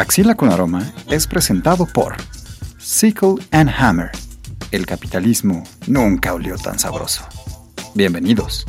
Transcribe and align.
Axila 0.00 0.34
con 0.34 0.50
Aroma 0.50 0.94
es 1.10 1.26
presentado 1.26 1.84
por 1.84 2.16
Sickle 2.78 3.34
and 3.50 3.68
Hammer. 3.68 4.10
El 4.70 4.86
capitalismo 4.86 5.62
nunca 5.88 6.32
olió 6.32 6.56
tan 6.56 6.78
sabroso. 6.78 7.22
Bienvenidos. 7.94 8.64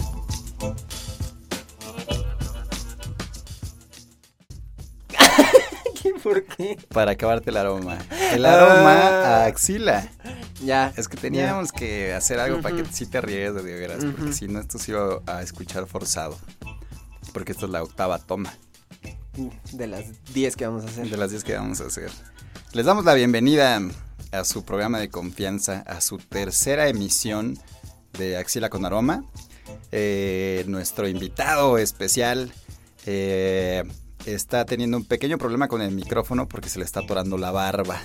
¿Por 6.23 6.43
qué? 6.43 6.77
Para 6.93 7.11
acabarte 7.11 7.49
el 7.49 7.55
aroma. 7.57 7.97
El 8.33 8.45
aroma 8.45 8.91
Ah. 8.91 9.43
a 9.43 9.45
axila. 9.45 10.09
Ya. 10.63 10.91
Es 10.97 11.07
que 11.07 11.15
teníamos 11.15 11.71
que 11.71 12.13
hacer 12.13 12.39
algo 12.39 12.61
para 12.61 12.75
que 12.75 12.83
sí 12.91 13.05
te 13.05 13.21
ríes 13.21 13.55
de 13.55 13.61
veras, 13.63 14.03
porque 14.03 14.33
si 14.33 14.49
no 14.49 14.59
esto 14.59 14.77
se 14.79 14.91
iba 14.91 15.21
a 15.27 15.41
escuchar 15.41 15.87
forzado. 15.87 16.37
Porque 17.33 17.53
esta 17.53 17.67
es 17.67 17.71
la 17.71 17.81
octava 17.83 18.19
toma 18.19 18.53
De 19.73 19.87
las 19.87 20.05
10 20.33 20.55
que 20.55 20.65
vamos 20.67 20.85
a 20.85 20.87
hacer. 20.87 21.09
de 21.09 21.17
las 21.17 21.31
10 21.31 21.43
que 21.43 21.55
vamos 21.55 21.81
a 21.81 21.85
hacer. 21.85 22.11
Les 22.73 22.85
damos 22.85 23.05
la 23.05 23.13
bienvenida 23.13 23.81
a 24.31 24.45
su 24.45 24.63
programa 24.63 24.99
de 24.99 25.09
confianza, 25.09 25.83
a 25.87 26.01
su 26.01 26.17
tercera 26.17 26.87
emisión 26.87 27.57
de 28.17 28.37
Axila 28.37 28.69
con 28.69 28.85
Aroma. 28.85 29.23
Eh, 29.91 30.63
nuestro 30.67 31.07
invitado 31.07 31.77
especial 31.77 32.51
eh, 33.05 33.83
está 34.25 34.65
teniendo 34.65 34.97
un 34.97 35.05
pequeño 35.05 35.37
problema 35.37 35.67
con 35.67 35.81
el 35.81 35.91
micrófono 35.91 36.47
porque 36.47 36.69
se 36.69 36.79
le 36.79 36.85
está 36.85 37.01
atorando 37.01 37.37
la 37.37 37.51
barba. 37.51 37.99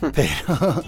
Pero 0.14 0.82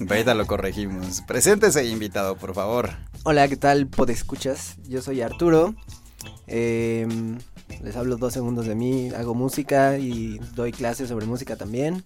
ahorita 0.10 0.34
lo 0.34 0.46
corregimos. 0.46 1.22
Preséntese, 1.26 1.84
invitado, 1.86 2.36
por 2.36 2.54
favor. 2.54 2.90
Hola, 3.24 3.48
¿qué 3.48 3.56
tal, 3.56 3.86
podescuchas? 3.88 4.76
Yo 4.88 5.02
soy 5.02 5.22
Arturo. 5.22 5.74
Em, 6.46 7.38
les 7.82 7.96
hablo 7.96 8.16
dos 8.16 8.32
segundos 8.32 8.66
de 8.66 8.74
mí. 8.74 9.10
Hago 9.10 9.34
música 9.34 9.98
y 9.98 10.38
doy 10.54 10.72
clases 10.72 11.08
sobre 11.08 11.26
música 11.26 11.56
también. 11.56 12.04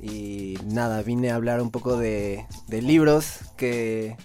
Y 0.00 0.56
nada, 0.64 1.02
vine 1.02 1.30
a 1.30 1.34
hablar 1.34 1.60
un 1.60 1.70
poco 1.70 1.96
de, 1.96 2.46
de 2.68 2.82
libros 2.82 3.40
que 3.56 4.16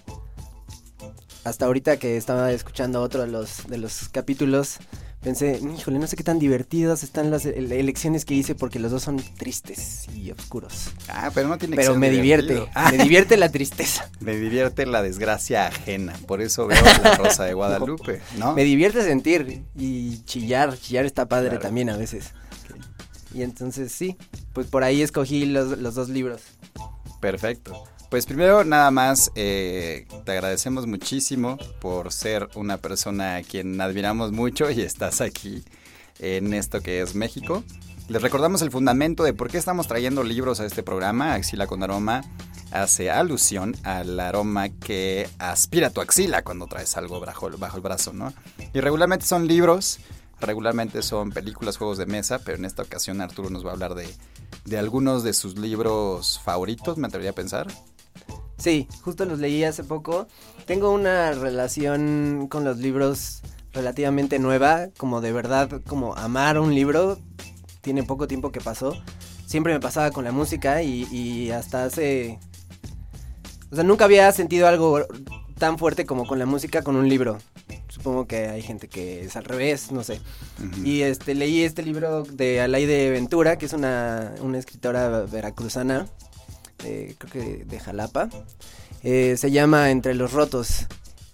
hasta 1.44 1.66
ahorita 1.66 1.98
que 1.98 2.16
estaba 2.16 2.52
escuchando 2.52 3.02
otro 3.02 3.20
de 3.20 3.28
los, 3.28 3.66
de 3.66 3.78
los 3.78 4.08
capítulos, 4.08 4.78
pensé, 5.24 5.58
híjole, 5.76 5.98
no 5.98 6.06
sé 6.06 6.14
qué 6.16 6.22
tan 6.22 6.38
divertidas 6.38 7.02
están 7.02 7.30
las 7.30 7.44
ele- 7.46 7.80
elecciones 7.80 8.24
que 8.24 8.34
hice 8.34 8.54
porque 8.54 8.78
los 8.78 8.92
dos 8.92 9.02
son 9.02 9.16
tristes 9.36 10.06
y 10.14 10.30
oscuros. 10.30 10.90
Ah, 11.08 11.30
pero 11.34 11.48
no 11.48 11.58
tiene 11.58 11.76
que 11.76 11.82
Pero 11.82 11.96
me 11.98 12.10
divierte. 12.10 12.66
Ah, 12.74 12.92
me 12.92 13.02
divierte 13.02 13.36
la 13.36 13.50
tristeza. 13.50 14.08
me 14.20 14.36
divierte 14.36 14.86
la 14.86 15.02
desgracia 15.02 15.66
ajena. 15.66 16.12
Por 16.26 16.42
eso 16.42 16.66
veo 16.66 16.80
la 17.02 17.14
Rosa 17.16 17.44
de 17.44 17.54
Guadalupe, 17.54 18.20
¿no? 18.38 18.54
Me 18.54 18.62
divierte 18.64 19.02
sentir 19.02 19.64
y 19.76 20.18
chillar, 20.24 20.78
chillar 20.78 21.04
está 21.06 21.26
padre 21.26 21.48
Claro. 21.50 21.62
también 21.62 21.90
a 21.90 21.96
veces. 21.96 22.26
Y 23.32 23.42
entonces 23.42 23.90
sí, 23.90 24.16
pues 24.52 24.66
por 24.68 24.84
ahí 24.84 25.02
escogí 25.02 25.44
los, 25.46 25.76
los 25.78 25.94
dos 25.96 26.08
libros. 26.08 26.42
Perfecto. 27.20 27.84
Pues 28.10 28.26
primero 28.26 28.64
nada 28.64 28.90
más 28.90 29.32
eh, 29.34 30.06
te 30.24 30.32
agradecemos 30.32 30.86
muchísimo 30.86 31.58
por 31.80 32.12
ser 32.12 32.48
una 32.54 32.76
persona 32.78 33.36
a 33.36 33.42
quien 33.42 33.80
admiramos 33.80 34.30
mucho 34.30 34.70
y 34.70 34.82
estás 34.82 35.20
aquí 35.20 35.64
en 36.20 36.54
esto 36.54 36.80
que 36.80 37.02
es 37.02 37.14
México. 37.14 37.64
Les 38.08 38.20
recordamos 38.20 38.62
el 38.62 38.70
fundamento 38.70 39.24
de 39.24 39.32
por 39.32 39.50
qué 39.50 39.58
estamos 39.58 39.88
trayendo 39.88 40.22
libros 40.22 40.60
a 40.60 40.66
este 40.66 40.82
programa. 40.82 41.34
Axila 41.34 41.66
con 41.66 41.82
aroma 41.82 42.22
hace 42.70 43.10
alusión 43.10 43.74
al 43.82 44.18
aroma 44.20 44.68
que 44.68 45.28
aspira 45.38 45.90
tu 45.90 46.00
axila 46.00 46.42
cuando 46.42 46.66
traes 46.66 46.96
algo 46.96 47.20
bajo, 47.20 47.46
el 47.48 47.82
brazo, 47.82 48.12
¿no? 48.12 48.32
Y 48.74 48.80
regularmente 48.80 49.24
son 49.24 49.46
libros, 49.46 50.00
regularmente 50.40 51.02
son 51.02 51.30
películas, 51.30 51.78
juegos 51.78 51.98
de 51.98 52.06
mesa, 52.06 52.40
pero 52.44 52.58
en 52.58 52.64
esta 52.64 52.82
ocasión 52.82 53.20
Arturo 53.20 53.48
nos 53.48 53.64
va 53.64 53.70
a 53.70 53.72
hablar 53.72 53.94
de, 53.94 54.06
de 54.64 54.78
algunos 54.78 55.22
de 55.22 55.32
sus 55.32 55.56
libros 55.56 56.40
favoritos, 56.44 56.98
me 56.98 57.06
atrevería 57.06 57.30
a 57.30 57.34
pensar. 57.34 57.68
Sí, 58.56 58.88
justo 59.02 59.24
los 59.24 59.38
leí 59.38 59.64
hace 59.64 59.84
poco. 59.84 60.26
Tengo 60.66 60.90
una 60.90 61.32
relación 61.32 62.46
con 62.48 62.64
los 62.64 62.78
libros 62.78 63.42
relativamente 63.72 64.38
nueva, 64.38 64.88
como 64.96 65.20
de 65.20 65.32
verdad, 65.32 65.82
como 65.86 66.14
amar 66.14 66.58
un 66.58 66.74
libro. 66.74 67.18
Tiene 67.80 68.02
poco 68.02 68.26
tiempo 68.26 68.52
que 68.52 68.60
pasó. 68.60 68.96
Siempre 69.46 69.72
me 69.72 69.80
pasaba 69.80 70.10
con 70.10 70.24
la 70.24 70.32
música 70.32 70.82
y, 70.82 71.04
y 71.12 71.50
hasta 71.50 71.84
hace... 71.84 72.38
O 73.70 73.74
sea, 73.74 73.84
nunca 73.84 74.04
había 74.04 74.30
sentido 74.32 74.68
algo 74.68 75.04
tan 75.58 75.78
fuerte 75.78 76.06
como 76.06 76.26
con 76.26 76.38
la 76.38 76.46
música 76.46 76.82
con 76.82 76.96
un 76.96 77.08
libro. 77.08 77.38
Supongo 77.88 78.26
que 78.26 78.48
hay 78.48 78.62
gente 78.62 78.88
que 78.88 79.24
es 79.24 79.36
al 79.36 79.44
revés, 79.44 79.92
no 79.92 80.02
sé. 80.02 80.20
Y 80.84 81.02
este 81.02 81.34
leí 81.34 81.62
este 81.62 81.82
libro 81.82 82.22
de 82.24 82.60
Alaide 82.60 83.10
Ventura, 83.10 83.56
que 83.56 83.66
es 83.66 83.72
una, 83.72 84.34
una 84.40 84.58
escritora 84.58 85.20
veracruzana, 85.20 86.06
eh, 86.84 87.14
creo 87.18 87.32
que 87.32 87.64
de 87.64 87.80
Jalapa. 87.80 88.28
Eh, 89.02 89.36
se 89.36 89.50
llama 89.50 89.90
Entre 89.90 90.14
los 90.14 90.32
Rotos. 90.32 90.86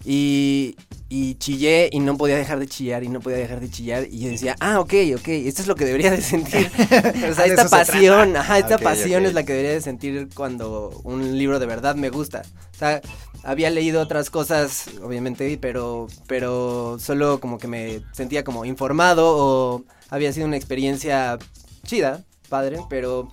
Y, 0.03 0.75
y 1.09 1.35
chillé 1.35 1.89
y 1.91 1.99
no 1.99 2.17
podía 2.17 2.35
dejar 2.35 2.57
de 2.59 2.67
chillar 2.67 3.03
y 3.03 3.07
no 3.09 3.19
podía 3.19 3.37
dejar 3.37 3.59
de 3.59 3.69
chillar. 3.69 4.07
Y 4.09 4.21
yo 4.21 4.29
decía, 4.29 4.55
ah, 4.59 4.79
ok, 4.79 4.93
ok, 5.15 5.27
esto 5.27 5.61
es 5.61 5.67
lo 5.67 5.75
que 5.75 5.85
debería 5.85 6.09
de 6.11 6.21
sentir. 6.21 6.71
o 6.79 6.87
Ah, 6.87 7.33
sea, 7.35 7.45
esta 7.45 7.63
se 7.63 7.69
pasión, 7.69 8.35
ajá, 8.35 8.57
esta 8.57 8.77
pasión 8.79 9.25
es 9.25 9.33
la 9.33 9.43
que 9.43 9.53
debería 9.53 9.73
de 9.73 9.81
sentir 9.81 10.29
cuando 10.33 10.89
un 11.03 11.37
libro 11.37 11.59
de 11.59 11.67
verdad 11.67 11.95
me 11.95 12.09
gusta. 12.09 12.41
O 12.73 12.77
sea, 12.77 12.99
había 13.43 13.69
leído 13.69 14.01
otras 14.01 14.31
cosas, 14.31 14.85
obviamente, 15.03 15.57
pero, 15.61 16.07
pero 16.27 16.97
solo 16.99 17.39
como 17.39 17.59
que 17.59 17.67
me 17.67 18.01
sentía 18.11 18.43
como 18.43 18.65
informado 18.65 19.35
o 19.37 19.83
había 20.09 20.33
sido 20.33 20.47
una 20.47 20.57
experiencia 20.57 21.37
chida, 21.85 22.23
padre, 22.49 22.79
pero, 22.89 23.31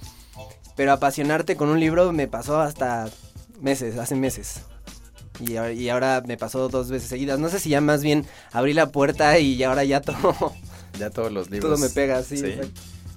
pero 0.79 0.93
apasionarte 0.93 1.57
con 1.57 1.69
un 1.69 1.79
libro 1.81 2.11
me 2.13 2.27
pasó 2.29 2.59
hasta 2.61 3.11
meses, 3.61 3.99
hace 3.99 4.15
meses. 4.15 4.63
Y, 5.41 5.57
ahora- 5.57 5.73
y 5.73 5.89
ahora 5.91 6.23
me 6.27 6.37
pasó 6.37 6.69
dos 6.69 6.89
veces 6.89 7.09
seguidas. 7.09 7.39
No 7.39 7.49
sé 7.49 7.59
si 7.61 7.69
ya 7.71 7.81
más 7.81 8.03
bien 8.03 8.25
abrí 8.53 8.73
la 8.73 8.87
puerta 8.93 9.39
y 9.39 9.63
ahora 9.65 9.85
ya 9.85 10.01
todo, 10.01 10.55
Ya 10.99 11.11
todos 11.11 11.31
los 11.33 11.51
libros. 11.51 11.71
todo 11.75 11.79
me 11.87 11.93
pega, 11.93 12.23
sí. 12.23 12.39
Sí. 12.39 12.55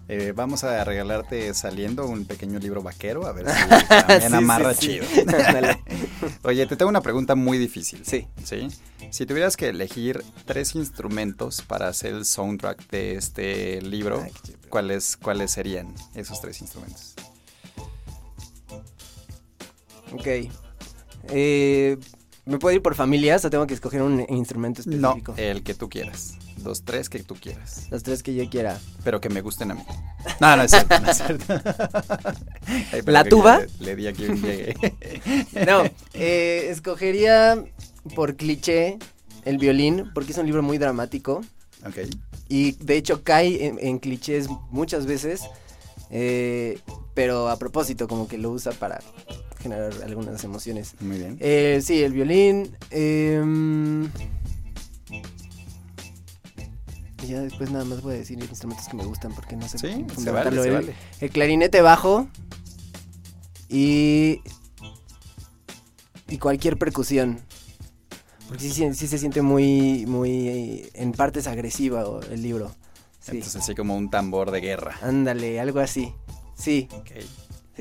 Eh, 0.08 0.34
vamos 0.36 0.64
a 0.66 0.84
regalarte 0.84 1.54
saliendo 1.54 2.06
un 2.06 2.26
pequeño 2.26 2.60
libro 2.60 2.82
vaquero, 2.84 3.28
a 3.28 3.32
ver 3.32 3.46
si 3.50 3.88
también 3.88 4.30
Sí, 4.32 4.36
amarra 4.36 4.74
sí, 4.74 4.80
chido. 4.88 5.06
Oye, 6.44 6.66
te 6.66 6.76
tengo 6.76 6.90
una 6.90 7.02
pregunta 7.02 7.36
muy 7.36 7.58
difícil. 7.58 8.02
Sí. 8.06 8.28
¿Sí? 8.44 8.68
Si 9.12 9.26
tuvieras 9.26 9.56
que 9.56 9.70
elegir 9.70 10.24
tres 10.46 10.76
instrumentos 10.76 11.62
para 11.62 11.88
hacer 11.88 12.14
el 12.16 12.26
soundtrack 12.26 12.90
de 12.90 13.16
este 13.16 13.82
libro. 13.82 14.26
¿cuáles, 14.70 15.18
¿cuáles 15.18 15.52
serían 15.52 15.94
esos 16.16 16.40
tres 16.42 16.62
instrumentos? 16.62 17.14
Ok. 20.14 20.50
Eh, 21.30 21.98
¿Me 22.46 22.58
puedo 22.58 22.76
ir 22.76 22.82
por 22.82 22.96
familias 22.96 23.46
o 23.46 23.50
tengo 23.52 23.68
que 23.68 23.74
escoger 23.76 24.02
un 24.02 24.26
instrumento 24.30 24.82
No, 24.88 25.10
específico? 25.10 25.34
el 25.38 25.64
que 25.64 25.74
tú 25.76 25.90
quieras. 25.90 26.34
Los 26.64 26.84
tres 26.84 27.08
que 27.10 27.20
tú 27.20 27.36
quieras. 27.36 27.88
Los 27.92 28.04
tres 28.04 28.24
que 28.24 28.34
yo 28.34 28.50
quiera. 28.50 28.80
Pero 29.04 29.22
que 29.22 29.30
me 29.30 29.42
gusten 29.42 29.72
a 29.72 29.76
mí. 29.76 29.84
No, 30.40 30.56
no 30.58 30.64
es 30.64 30.72
cierto, 30.72 31.00
no 31.00 31.10
es 31.12 31.18
cierto. 31.18 31.46
Ay, 32.92 33.02
¿La 33.06 33.24
tuba? 33.24 33.60
Le, 33.80 33.86
le 33.86 33.96
di 33.96 34.08
aquí 34.08 34.26
un 34.26 34.42
llegue. 34.42 34.76
No, 35.68 35.84
eh, 36.14 36.68
escogería 36.70 37.64
por 38.16 38.36
cliché 38.36 38.98
el 39.46 39.58
violín 39.58 40.12
porque 40.14 40.32
es 40.32 40.38
un 40.38 40.46
libro 40.48 40.62
muy 40.64 40.78
dramático 40.80 41.42
Ok. 41.88 41.98
y 42.50 42.74
de 42.74 42.96
hecho 42.98 43.24
cae 43.24 43.66
en, 43.68 43.78
en 43.80 43.98
clichés 44.00 44.48
muchas 44.72 45.06
veces, 45.06 45.42
eh, 46.10 46.80
pero 47.14 47.50
a 47.50 47.58
propósito 47.58 48.08
como 48.08 48.28
que 48.28 48.38
lo 48.38 48.50
usa 48.52 48.72
para 48.74 49.00
generar 49.62 49.94
algunas 50.04 50.44
emociones. 50.44 50.96
Muy 51.00 51.18
bien. 51.18 51.38
Eh, 51.40 51.82
sí, 51.84 52.02
el 52.04 52.14
violín. 52.14 52.76
em, 52.90 54.10
y 57.24 57.28
ya 57.28 57.42
después 57.42 57.70
nada 57.72 57.86
más 57.86 58.02
voy 58.02 58.16
a 58.16 58.18
decir 58.18 58.40
instrumentos 58.40 58.88
que 58.88 58.98
me 58.98 59.06
gustan 59.06 59.32
porque 59.34 59.56
no 59.56 59.68
sé 59.68 59.78
Sí, 59.78 60.06
se 60.18 60.32
vale, 60.32 60.52
se 60.62 60.68
el, 60.68 60.74
vale. 60.74 60.96
el 61.20 61.30
clarinete 61.30 61.82
bajo 61.82 62.28
y 63.70 64.42
y 66.28 66.38
cualquier 66.38 66.78
percusión. 66.78 67.40
Porque 68.48 68.70
sí, 68.70 68.94
se 69.08 69.18
siente 69.18 69.42
muy 69.42 70.06
muy 70.08 70.90
en 70.94 71.12
partes 71.14 71.48
agresiva 71.48 72.04
el 72.32 72.42
libro. 72.42 72.72
Sí. 73.20 73.34
Entonces 73.38 73.62
así 73.62 73.76
como 73.76 73.96
un 73.96 74.10
tambor 74.10 74.50
de 74.52 74.62
guerra. 74.62 74.98
Ándale, 75.04 75.60
algo 75.60 75.80
así. 75.80 76.14
Sí, 76.56 76.88
Ok. 76.92 77.12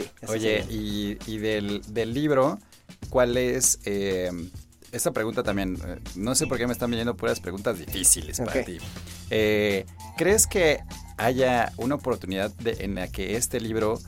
Sí. 0.03 0.27
Oye, 0.29 0.65
y, 0.71 1.19
y 1.27 1.39
del, 1.39 1.83
del 1.89 2.13
libro, 2.15 2.59
¿cuál 3.09 3.37
es... 3.37 3.79
eh, 3.85 4.31
esta 4.93 5.13
pregunta 5.13 5.45
también, 5.45 5.79
eh, 5.87 6.01
no 6.17 6.35
sé 6.35 6.49
por 6.49 6.59
qué 6.59 6.67
me 6.67 6.73
están 6.73 6.91
viniendo 6.91 7.17
puras 7.17 7.39
preguntas 7.39 7.79
difíciles 7.79 8.39
para 8.41 8.65
ti. 8.65 8.79
Eh, 9.31 9.87
¿Crees 10.17 10.49
que 10.49 10.81
haya 11.17 11.73
una 11.77 11.95
oportunidad 11.95 12.51
de- 12.57 12.79
en 12.81 12.97
la 12.97 13.07
que 13.07 13.37
este 13.37 13.61
libro 13.61 14.01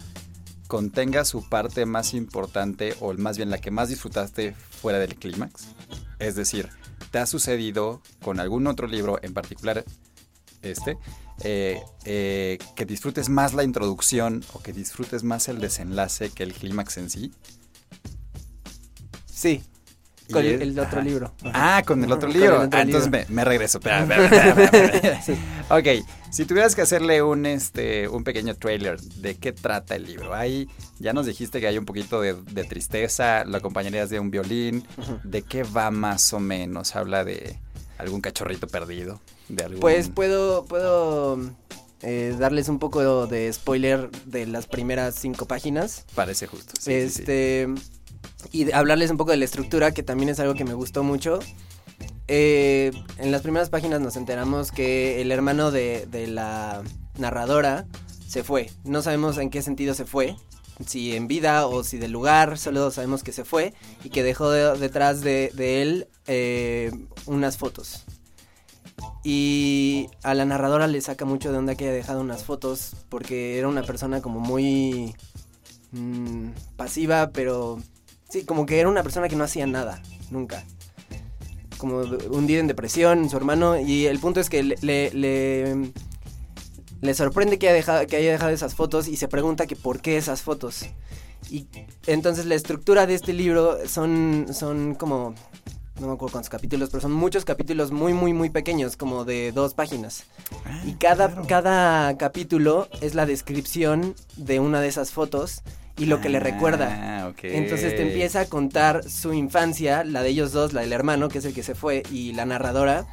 contenga 0.66 1.24
su 1.24 1.48
parte 1.48 1.86
más 1.86 2.14
importante 2.14 2.94
o 3.00 3.12
más 3.14 3.36
bien 3.36 3.48
la 3.50 3.58
que 3.58 3.70
más 3.70 3.90
disfrutaste 3.90 4.54
fuera 4.54 4.98
del 4.98 5.14
clímax? 5.14 5.66
Es 6.18 6.34
decir, 6.34 6.68
¿te 7.12 7.18
ha 7.18 7.26
sucedido 7.26 8.02
con 8.20 8.40
algún 8.40 8.66
otro 8.66 8.88
libro 8.88 9.20
en 9.22 9.34
particular 9.34 9.84
este, 10.62 10.96
eh, 11.44 11.80
eh, 12.04 12.58
que 12.76 12.84
disfrutes 12.84 13.28
más 13.28 13.54
la 13.54 13.64
introducción 13.64 14.44
o 14.52 14.60
que 14.62 14.72
disfrutes 14.72 15.22
más 15.22 15.48
el 15.48 15.60
desenlace 15.60 16.30
que 16.30 16.42
el 16.42 16.52
clímax 16.52 16.96
en 16.98 17.10
sí. 17.10 17.32
Sí, 19.26 19.62
con 20.30 20.44
el 20.44 20.78
otro 20.78 20.98
ajá. 20.98 21.02
libro. 21.02 21.34
Ah, 21.52 21.82
con 21.86 22.02
el 22.04 22.12
otro 22.12 22.28
libro. 22.28 22.56
el 22.62 22.66
otro 22.66 22.78
Ah, 22.78 22.82
entonces 22.82 23.10
me, 23.10 23.26
me 23.28 23.44
regreso. 23.44 23.78
Espera, 23.78 24.02
espera, 24.02 24.24
espera, 24.24 24.84
espera. 24.94 25.22
Sí. 25.22 25.34
Ok, 25.68 26.06
si 26.30 26.44
tuvieras 26.44 26.74
que 26.74 26.82
hacerle 26.82 27.22
un 27.22 27.46
este 27.46 28.08
un 28.08 28.24
pequeño 28.24 28.54
trailer, 28.54 29.00
¿de 29.00 29.36
qué 29.36 29.52
trata 29.52 29.96
el 29.96 30.04
libro? 30.04 30.34
Ahí 30.34 30.68
ya 30.98 31.12
nos 31.12 31.26
dijiste 31.26 31.60
que 31.60 31.66
hay 31.66 31.78
un 31.78 31.84
poquito 31.84 32.20
de, 32.20 32.34
de 32.34 32.64
tristeza, 32.64 33.44
lo 33.44 33.56
acompañarías 33.56 34.10
de 34.10 34.20
un 34.20 34.30
violín. 34.30 34.86
¿De 35.24 35.42
qué 35.42 35.62
va 35.64 35.90
más 35.90 36.32
o 36.32 36.40
menos? 36.40 36.94
¿Habla 36.96 37.24
de 37.24 37.58
algún 37.98 38.20
cachorrito 38.20 38.66
perdido? 38.68 39.20
¿De 39.52 39.64
algún... 39.64 39.81
Pues 39.81 40.08
puedo, 40.08 40.64
puedo 40.64 41.38
eh, 42.00 42.34
darles 42.38 42.69
un 42.69 42.78
poco 42.78 43.26
de 43.26 43.52
spoiler 43.52 44.10
de 44.26 44.46
las 44.46 44.66
primeras 44.66 45.14
cinco 45.14 45.46
páginas. 45.46 46.04
Parece 46.14 46.46
justo. 46.46 46.72
sí, 46.81 46.90
sí, 46.90 47.08
sí. 47.08 47.20
este 47.22 47.69
y 48.50 48.72
hablarles 48.72 49.10
un 49.10 49.16
poco 49.16 49.31
de 49.31 49.37
la 49.37 49.44
estructura 49.44 49.93
que 49.93 50.02
también 50.02 50.28
es 50.31 50.40
algo 50.40 50.54
que 50.54 50.64
me 50.64 50.75
gustó 50.75 51.04
mucho 51.04 51.38
Eh, 52.28 52.90
en 53.19 53.31
las 53.31 53.43
primeras 53.43 53.69
páginas 53.70 54.00
nos 54.00 54.16
enteramos 54.16 54.72
que 54.72 55.20
el 55.20 55.31
hermano 55.32 55.70
de, 55.70 56.06
de 56.10 56.26
la 56.26 56.82
narradora 57.19 57.87
se 58.26 58.43
fue 58.43 58.70
no 58.84 59.02
sabemos 59.02 59.38
en 59.38 59.50
qué 59.50 59.60
sentido 59.62 59.93
se 59.94 60.04
fue 60.06 60.34
si 60.87 61.14
en 61.14 61.28
vida 61.28 61.66
o 61.66 61.84
si 61.84 61.99
del 61.99 62.10
lugar 62.12 62.58
solo 62.58 62.90
sabemos 62.90 63.22
que 63.22 63.32
se 63.32 63.44
fue 63.44 63.75
y 64.02 64.08
que 64.10 64.22
dejó 64.22 64.50
de- 64.50 64.78
detrás 64.78 65.20
de, 65.20 65.50
de 65.54 65.82
él 65.82 66.08
eh, 66.26 66.90
unas 67.26 67.56
fotos 67.58 68.04
y 69.24 70.08
a 70.22 70.34
la 70.34 70.44
narradora 70.44 70.86
le 70.86 71.00
saca 71.00 71.24
mucho 71.24 71.52
de 71.52 71.58
onda 71.58 71.74
que 71.74 71.84
haya 71.84 71.94
dejado 71.94 72.20
unas 72.20 72.44
fotos 72.44 72.96
porque 73.08 73.58
era 73.58 73.69
una 73.69 73.82
persona 73.82 74.20
como 74.20 74.40
muy 74.40 75.14
mm, 75.92 76.48
pasiva, 76.76 77.30
pero 77.32 77.80
sí, 78.28 78.44
como 78.44 78.66
que 78.66 78.80
era 78.80 78.88
una 78.88 79.02
persona 79.02 79.28
que 79.28 79.36
no 79.36 79.44
hacía 79.44 79.66
nada, 79.66 80.02
nunca. 80.30 80.64
Como 81.78 81.98
hundido 82.30 82.60
en 82.60 82.66
depresión, 82.66 83.28
su 83.28 83.36
hermano, 83.36 83.78
y 83.78 84.06
el 84.06 84.19
punto 84.19 84.40
es 84.40 84.48
que 84.48 84.62
le, 84.62 84.76
le, 84.82 85.10
le, 85.12 85.92
le 87.00 87.14
sorprende 87.14 87.58
que 87.58 87.68
haya, 87.68 87.75
dejado, 87.75 88.06
que 88.06 88.16
haya 88.16 88.32
dejado 88.32 88.52
esas 88.52 88.75
fotos 88.75 89.08
y 89.08 89.16
se 89.16 89.28
pregunta 89.28 89.66
que 89.66 89.76
por 89.76 90.00
qué 90.00 90.16
esas 90.16 90.42
fotos. 90.42 90.86
Y 91.50 91.66
entonces 92.06 92.46
la 92.46 92.54
estructura 92.54 93.06
de 93.06 93.14
este 93.14 93.32
libro 93.32 93.78
son, 93.86 94.46
son 94.52 94.94
como, 94.94 95.34
no 96.02 96.08
me 96.08 96.14
acuerdo 96.14 96.32
cuántos 96.32 96.50
capítulos, 96.50 96.90
pero 96.90 97.00
son 97.00 97.12
muchos 97.12 97.44
capítulos 97.44 97.90
muy, 97.93 98.12
muy, 98.12 98.32
muy 98.34 98.50
pequeños, 98.50 98.96
como 98.96 99.25
de 99.25 99.52
dos 99.52 99.72
páginas. 99.75 100.25
Ah, 100.66 100.82
Y 100.87 100.94
cada, 100.94 101.28
claro. 101.28 101.46
cada 101.49 102.19
capítulo 102.19 102.88
es 103.00 103.14
la 103.14 103.25
descripción 103.25 104.14
de 104.37 104.60
una 104.60 104.81
de 104.81 104.88
esas 104.88 105.12
fotos 105.12 105.62
y 105.96 106.06
lo 106.06 106.20
que 106.20 106.28
le 106.28 106.40
recuerda. 106.40 107.22
Ah, 107.22 107.28
ok. 107.28 107.38
Entonces 107.44 107.94
te 107.96 108.02
empieza 108.02 108.40
a 108.40 108.44
contar 108.46 109.08
su 109.08 109.32
infancia, 109.32 110.04
la 110.04 110.22
de 110.22 110.31
ellos 110.31 110.52
dos, 110.52 110.72
la 110.72 110.81
del 110.82 110.93
hermano, 110.93 111.28
que 111.28 111.38
es 111.38 111.44
el 111.44 111.54
que 111.54 111.62
se 111.62 111.75
fue, 111.75 112.02
y 112.10 112.32
la 112.32 112.44
narradora. 112.44 113.06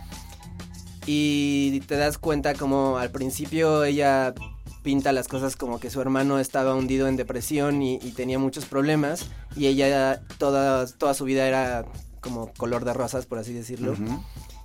Y 1.06 1.80
te 1.82 1.96
das 1.96 2.18
cuenta 2.18 2.54
como 2.54 2.98
al 2.98 3.10
principio 3.12 3.84
ella 3.84 4.34
pinta 4.82 5.12
las 5.12 5.28
cosas 5.28 5.56
como 5.56 5.80
que 5.80 5.90
su 5.90 6.00
hermano 6.02 6.40
estaba 6.40 6.74
hundido 6.74 7.08
en 7.08 7.18
depresión 7.18 7.82
y, 7.82 7.96
y 7.96 8.12
tenía 8.12 8.40
muchos 8.40 8.66
problemas. 8.66 9.26
Y 9.56 9.68
ella 9.68 10.22
toda, 10.38 10.88
toda 10.88 11.14
su 11.14 11.26
vida 11.26 11.48
era 11.48 11.86
como 12.20 12.52
color 12.54 12.86
de 12.86 12.94
rosas, 12.94 13.26
por 13.26 13.40
así 13.40 13.54
decirlo. 13.54 13.96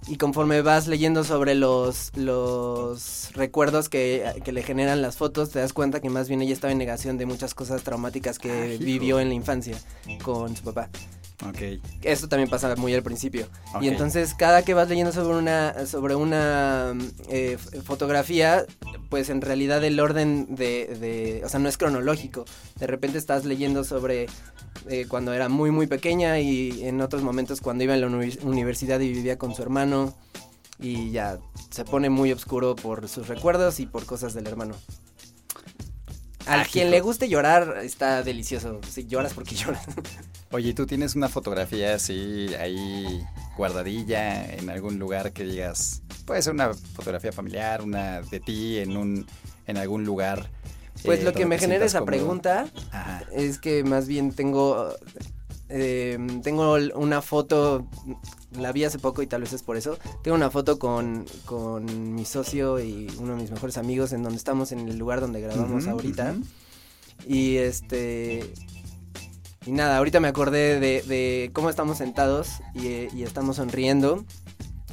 Y 0.06 0.16
conforme 0.16 0.60
vas 0.60 0.86
leyendo 0.86 1.24
sobre 1.24 1.54
los, 1.54 2.12
los 2.14 3.30
recuerdos 3.32 3.88
que, 3.88 4.42
que 4.44 4.52
le 4.52 4.62
generan 4.62 5.00
las 5.00 5.16
fotos, 5.16 5.50
te 5.50 5.60
das 5.60 5.72
cuenta 5.72 6.00
que 6.00 6.10
más 6.10 6.28
bien 6.28 6.42
ella 6.42 6.52
estaba 6.52 6.72
en 6.72 6.78
negación 6.78 7.16
de 7.16 7.26
muchas 7.26 7.54
cosas 7.54 7.82
traumáticas 7.82 8.38
que 8.38 8.76
vivió 8.78 9.18
en 9.18 9.28
la 9.28 9.34
infancia 9.34 9.78
con 10.22 10.54
su 10.56 10.62
papá. 10.62 10.90
Ok. 11.46 11.80
Esto 12.02 12.28
también 12.28 12.48
pasa 12.48 12.74
muy 12.76 12.94
al 12.94 13.02
principio. 13.02 13.48
Y 13.80 13.88
entonces 13.88 14.34
cada 14.34 14.62
que 14.62 14.72
vas 14.72 14.88
leyendo 14.88 15.12
sobre 15.12 15.36
una, 15.36 15.86
sobre 15.86 16.14
una 16.14 16.94
eh, 17.28 17.58
fotografía, 17.84 18.64
pues 19.10 19.28
en 19.30 19.40
realidad 19.40 19.82
el 19.84 19.98
orden 19.98 20.54
de, 20.54 20.86
de- 21.00 21.42
o 21.44 21.48
sea, 21.48 21.58
no 21.60 21.68
es 21.68 21.76
cronológico. 21.76 22.44
De 22.76 22.86
repente 22.86 23.18
estás 23.18 23.44
leyendo 23.44 23.82
sobre 23.84 24.26
eh, 24.88 25.06
cuando 25.08 25.32
era 25.32 25.48
muy, 25.48 25.70
muy 25.72 25.86
pequeña 25.88 26.38
y 26.38 26.84
en 26.86 27.00
otros 27.00 27.22
momentos 27.22 27.60
cuando 27.60 27.82
iba 27.84 27.94
a 27.94 27.96
la 27.96 28.06
uni- 28.06 28.38
universidad 28.42 29.00
y 29.00 29.10
vivía 29.12 29.36
con 29.36 29.54
su 29.54 29.62
hermano. 29.62 30.14
Y 30.78 31.10
ya 31.10 31.38
se 31.70 31.84
pone 31.84 32.10
muy 32.10 32.32
oscuro 32.32 32.74
por 32.76 33.08
sus 33.08 33.28
recuerdos 33.28 33.80
y 33.80 33.86
por 33.86 34.06
cosas 34.06 34.34
del 34.34 34.46
hermano. 34.46 34.74
Al 36.46 36.60
Ah, 36.60 36.66
quien 36.70 36.90
le 36.90 37.00
guste 37.00 37.28
llorar, 37.28 37.78
está 37.82 38.22
delicioso. 38.22 38.80
Si 38.88 39.06
lloras 39.06 39.34
porque 39.34 39.54
lloras. 39.56 39.84
Oye, 40.54 40.68
¿y 40.68 40.74
¿tú 40.74 40.86
tienes 40.86 41.16
una 41.16 41.28
fotografía 41.28 41.96
así 41.96 42.54
ahí 42.60 43.26
guardadilla 43.56 44.44
en 44.54 44.70
algún 44.70 45.00
lugar 45.00 45.32
que 45.32 45.42
digas, 45.42 46.00
puede 46.26 46.42
ser 46.42 46.52
una 46.52 46.72
fotografía 46.72 47.32
familiar, 47.32 47.82
una 47.82 48.22
de 48.22 48.38
ti 48.38 48.78
en 48.78 48.96
un 48.96 49.26
en 49.66 49.76
algún 49.78 50.04
lugar? 50.04 50.48
Pues 51.04 51.18
eh, 51.18 51.24
lo 51.24 51.32
que 51.32 51.44
me 51.44 51.58
genera 51.58 51.84
esa 51.84 52.04
pregunta 52.04 52.68
Ajá. 52.92 53.24
es 53.32 53.58
que 53.58 53.82
más 53.82 54.06
bien 54.06 54.30
tengo 54.30 54.94
eh, 55.70 56.24
tengo 56.44 56.74
una 56.94 57.20
foto 57.20 57.88
la 58.52 58.70
vi 58.70 58.84
hace 58.84 59.00
poco 59.00 59.22
y 59.22 59.26
tal 59.26 59.40
vez 59.40 59.52
es 59.54 59.64
por 59.64 59.76
eso 59.76 59.98
tengo 60.22 60.36
una 60.36 60.50
foto 60.50 60.78
con, 60.78 61.26
con 61.46 62.14
mi 62.14 62.24
socio 62.24 62.78
y 62.78 63.12
uno 63.18 63.34
de 63.34 63.42
mis 63.42 63.50
mejores 63.50 63.76
amigos 63.76 64.12
en 64.12 64.22
donde 64.22 64.38
estamos 64.38 64.70
en 64.70 64.88
el 64.88 64.98
lugar 64.98 65.20
donde 65.20 65.40
grabamos 65.40 65.88
ahorita 65.88 66.36
y 67.26 67.56
este 67.56 68.52
y 69.66 69.72
nada 69.72 69.96
ahorita 69.98 70.20
me 70.20 70.28
acordé 70.28 70.78
de, 70.80 71.02
de 71.02 71.50
cómo 71.52 71.70
estamos 71.70 71.98
sentados 71.98 72.48
y, 72.74 73.14
y 73.16 73.22
estamos 73.22 73.56
sonriendo. 73.56 74.24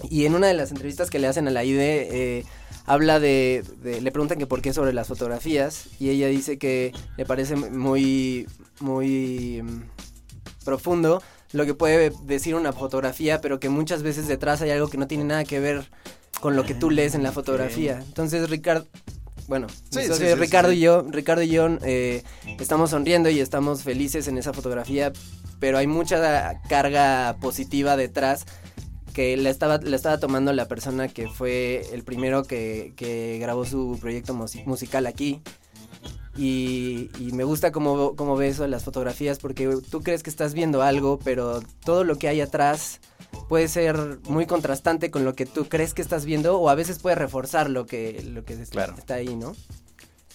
Y 0.10 0.26
en 0.26 0.34
una 0.36 0.48
de 0.48 0.54
las 0.54 0.72
entrevistas 0.72 1.10
que 1.10 1.20
le 1.20 1.28
hacen 1.28 1.48
a 1.48 1.52
la 1.52 1.64
IDE 1.64 2.08
eh, 2.40 2.46
habla 2.86 3.20
de, 3.20 3.64
de- 3.84 4.02
le 4.02 4.12
preguntan 4.12 4.40
que 4.40 4.48
por 4.48 4.62
qué 4.62 4.74
sobre 4.74 4.94
las 4.94 5.08
fotografías. 5.08 5.86
Y 6.00 6.10
ella 6.10 6.28
dice 6.28 6.58
que 6.58 6.92
le 7.18 7.26
parece 7.26 7.56
muy 7.56 8.48
muy 8.80 9.62
mm, 9.64 9.84
profundo 10.66 11.22
lo 11.54 11.66
que 11.66 11.74
puede 11.74 12.12
decir 12.24 12.56
una 12.56 12.72
fotografía 12.74 13.42
pero 13.42 13.60
que 13.60 13.68
muchas 13.70 14.04
veces 14.04 14.28
detrás 14.28 14.62
hay 14.62 14.70
algo 14.72 14.88
que 14.90 14.98
no 14.98 15.06
tiene 15.08 15.26
nada 15.26 15.44
que 15.44 15.60
ver 15.60 15.90
con 16.40 16.56
lo 16.56 16.64
que 16.66 16.74
tú 16.74 16.90
lees 16.90 17.14
en 17.14 17.22
la 17.24 17.30
Ah, 17.30 17.34
fotografía. 17.34 18.00
Entonces 18.08 18.50
Ricardo 18.50 18.88
bueno 19.52 19.68
mi 19.68 20.02
Sí, 20.02 20.08
socio 20.08 20.28
sí, 20.28 20.32
sí, 20.34 20.36
Ricardo 20.40 20.72
y 20.72 20.80
yo 20.80 21.04
Ricardo 21.10 21.42
y 21.42 21.50
yo 21.50 21.68
eh, 21.84 22.24
estamos 22.58 22.92
sonriendo 22.92 23.30
y 23.30 23.42
estamos 23.42 23.84
felices 23.84 24.30
en 24.30 24.38
esa 24.38 24.54
fotografía 24.54 25.12
pero 25.60 25.78
hay 25.78 25.88
mucha 25.88 26.62
carga 26.70 27.36
positiva 27.42 27.98
detrás 27.98 28.46
que 29.14 29.36
la 29.36 29.50
estaba, 29.50 29.78
la 29.78 29.98
estaba 29.98 30.20
tomando 30.20 30.54
la 30.54 30.70
persona 30.70 31.10
que 31.10 31.28
fue 31.28 31.86
el 31.92 32.06
primero 32.06 32.46
que, 32.46 32.94
que 32.96 33.40
grabó 33.42 33.66
su 33.66 33.98
proyecto 34.00 34.34
musi- 34.34 34.64
musical 34.66 35.06
aquí. 35.06 35.42
Y, 36.38 37.10
y 37.20 37.34
me 37.34 37.44
gusta 37.44 37.74
cómo, 37.74 38.16
cómo 38.16 38.38
ve 38.38 38.48
eso 38.48 38.64
en 38.64 38.72
las 38.72 38.84
fotografías, 38.86 39.38
porque 39.38 39.70
tú 39.90 40.02
crees 40.02 40.24
que 40.24 40.30
estás 40.30 40.54
viendo 40.54 40.82
algo, 40.82 41.20
pero 41.22 41.62
todo 41.84 42.06
lo 42.06 42.16
que 42.18 42.30
hay 42.30 42.40
atrás 42.40 43.02
puede 43.52 43.68
ser 43.68 43.98
muy 44.30 44.46
contrastante 44.46 45.12
con 45.12 45.26
lo 45.26 45.36
que 45.36 45.46
tú 45.46 45.68
crees 45.68 45.94
que 45.94 46.02
estás 46.02 46.24
viendo, 46.24 46.58
o 46.58 46.70
a 46.70 46.76
veces 46.76 47.00
puede 47.00 47.18
reforzar 47.18 47.70
lo 47.70 47.86
que, 47.86 48.24
lo 48.24 48.46
que 48.46 48.54
está, 48.54 48.72
Claro. 48.72 48.96
está 48.98 49.16
ahí, 49.16 49.36
¿no? 49.36 49.54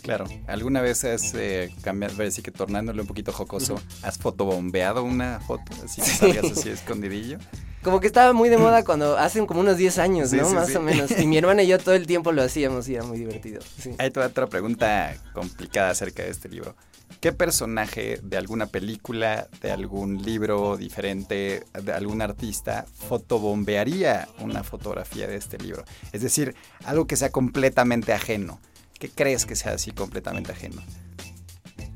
Claro. 0.02 0.26
¿Alguna 0.46 0.82
vez 0.82 1.02
has 1.04 1.32
eh, 1.34 1.72
cambiado, 1.80 2.22
así 2.22 2.42
que 2.42 2.50
tornándole 2.50 3.00
un 3.00 3.06
poquito 3.06 3.32
jocoso, 3.32 3.80
has 4.02 4.18
fotobombeado 4.18 5.02
una 5.02 5.40
foto? 5.40 5.72
Así 5.82 6.02
que 6.02 6.06
Sí. 6.10 6.16
salgas 6.18 6.44
así 6.58 6.68
escondidillo. 6.68 7.38
Como 7.82 8.00
que 8.00 8.06
estaba 8.06 8.34
muy 8.34 8.50
de 8.50 8.58
moda 8.58 8.84
cuando 8.84 9.16
hacen 9.16 9.46
como 9.46 9.60
unos 9.60 9.78
10 9.78 9.96
años, 9.98 10.28
Sí, 10.30 10.36
¿no? 10.36 10.46
sí, 10.50 10.54
Más 10.54 10.66
sí. 10.68 10.74
o 10.76 10.82
menos. 10.82 11.10
Y 11.18 11.26
mi 11.26 11.38
hermana 11.38 11.62
y 11.62 11.68
yo 11.68 11.78
todo 11.78 11.94
el 11.94 12.06
tiempo 12.06 12.32
lo 12.32 12.42
hacíamos 12.42 12.86
y 12.88 12.96
era 12.96 13.04
muy 13.04 13.16
divertido. 13.16 13.62
Sí. 13.80 13.92
Hay 13.98 14.10
toda 14.10 14.26
otra 14.26 14.46
pregunta 14.46 15.16
complicada 15.32 15.88
acerca 15.90 16.22
de 16.22 16.30
este 16.32 16.50
libro. 16.50 16.76
¿Qué 17.20 17.32
personaje 17.32 18.20
de 18.22 18.36
alguna 18.36 18.66
película, 18.66 19.48
de 19.62 19.72
algún 19.72 20.22
libro 20.22 20.76
diferente, 20.76 21.64
de 21.82 21.92
algún 21.92 22.20
artista, 22.22 22.86
fotobombearía 23.08 24.28
una 24.40 24.62
fotografía 24.62 25.26
de 25.26 25.36
este 25.36 25.58
libro? 25.58 25.84
Es 26.12 26.22
decir, 26.22 26.54
algo 26.84 27.06
que 27.06 27.16
sea 27.16 27.30
completamente 27.30 28.12
ajeno. 28.12 28.60
¿Qué 28.98 29.08
crees 29.08 29.46
que 29.46 29.56
sea 29.56 29.72
así 29.72 29.92
completamente 29.92 30.52
ajeno? 30.52 30.82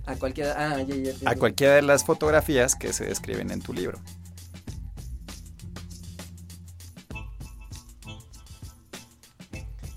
A 0.06 0.16
cualquiera. 0.16 0.54
Ah, 0.56 0.82
ya, 0.82 0.96
ya, 0.96 1.12
ya. 1.12 1.30
A 1.30 1.36
cualquiera 1.36 1.74
de 1.74 1.82
las 1.82 2.04
fotografías 2.04 2.74
que 2.74 2.92
se 2.92 3.04
describen 3.04 3.50
en 3.50 3.60
tu 3.60 3.72
libro. 3.72 4.00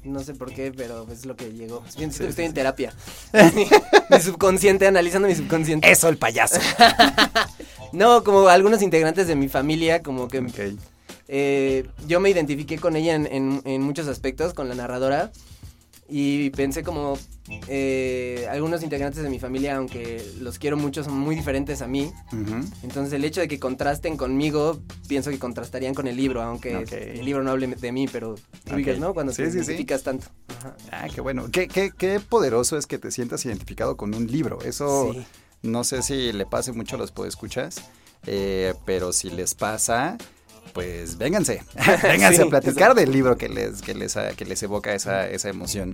No 0.04 0.20
sé 0.22 0.34
por 0.34 0.54
qué, 0.54 0.72
pero 0.76 1.08
es 1.12 1.26
lo 1.26 1.36
que 1.36 1.52
llegó. 1.54 1.84
Siento 1.88 2.18
Sí, 2.18 2.24
que 2.24 2.30
estoy 2.30 2.44
sí, 2.46 2.48
en 2.50 2.54
terapia. 2.54 2.94
mi 4.10 4.20
subconsciente, 4.20 4.86
analizando 4.88 5.28
mi 5.28 5.36
subconsciente. 5.36 5.90
¡Eso, 5.90 6.10
el 6.10 6.18
payaso! 6.18 6.60
No, 7.94 8.24
como 8.24 8.48
algunos 8.48 8.82
integrantes 8.82 9.28
de 9.28 9.36
mi 9.36 9.48
familia, 9.50 10.02
como 10.02 10.28
que 10.28 10.44
eh, 11.28 11.86
yo 12.08 12.20
me 12.20 12.32
identifiqué 12.32 12.80
con 12.80 12.96
ella 12.96 13.14
en, 13.14 13.28
en- 13.28 13.62
en 13.66 13.82
muchos 13.84 14.08
aspectos, 14.08 14.56
con 14.56 14.68
la 14.68 14.74
narradora. 14.74 15.32
Y 16.10 16.50
pensé 16.52 16.82
como 16.82 17.20
eh, 17.68 18.48
algunos 18.50 18.84
integrantes 18.84 19.22
de 19.22 19.30
mi 19.30 19.40
familia, 19.40 19.76
aunque 19.76 20.24
los 20.40 20.60
quiero 20.60 20.78
mucho, 20.78 21.04
son 21.04 21.18
muy 21.18 21.36
diferentes 21.36 21.82
a 21.82 21.88
mí. 21.88 22.12
Entonces 22.84 23.14
el 23.14 23.26
hecho 23.26 23.42
de 23.42 23.48
que 23.48 23.60
contrasten 23.60 24.18
conmigo, 24.18 24.82
pienso 25.08 25.30
que 25.30 25.40
contrastarían 25.40 25.94
con 25.94 26.08
el 26.08 26.16
libro, 26.16 26.42
aunque 26.42 26.84
el 26.92 27.26
libro 27.26 27.44
no 27.44 27.52
hable 27.52 27.68
de 27.68 27.92
mí, 27.92 28.08
pero 28.12 28.36
tú 28.66 28.76
¿no? 29.00 29.14
Cuando 29.14 29.34
Sí, 29.34 29.44
te 29.44 29.46
sí, 29.46 29.52
sí. 29.52 29.58
identificas 29.58 30.04
tanto. 30.04 30.28
Ajá. 30.60 30.76
Ah, 30.92 31.08
qué 31.14 31.22
bueno. 31.22 31.50
Qué, 31.52 31.68
qué, 31.68 31.92
qué 31.98 32.20
poderoso 32.20 32.78
es 32.78 32.88
que 32.88 32.98
te 32.98 33.12
sientas 33.12 33.46
identificado 33.46 33.98
con 33.98 34.14
un 34.16 34.28
libro. 34.28 34.60
Eso 34.64 35.14
no 35.62 35.84
sé 35.84 36.02
si 36.02 36.32
le 36.32 36.46
pase 36.46 36.72
mucho 36.72 36.96
a 36.96 37.00
los 37.00 37.12
podescuchas, 37.12 37.76
eh, 38.26 38.74
pero 38.86 39.12
si 39.12 39.30
les 39.30 39.54
pasa, 39.54 40.18
pues 40.74 41.18
vénganse. 41.18 41.62
vénganse 42.04 42.38
Sí, 42.38 42.48
a 42.48 42.50
platicar 42.50 42.96
del 42.96 43.12
libro 43.12 43.38
que 43.38 43.50
les, 43.50 43.82
que 43.82 43.94
les, 43.94 44.16
que 44.38 44.46
les 44.46 44.64
evoca 44.64 44.94
esa, 44.94 45.28
esa 45.30 45.50
emoción. 45.50 45.94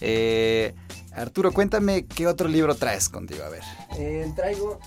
Eh, 0.00 0.74
Arturo, 1.12 1.52
cuéntame 1.52 2.04
qué 2.06 2.26
otro 2.26 2.48
libro 2.48 2.74
traes 2.74 3.08
contigo. 3.08 3.44
A 3.44 3.48
ver. 3.48 3.62
Eh, 3.98 4.30
traigo. 4.36 4.78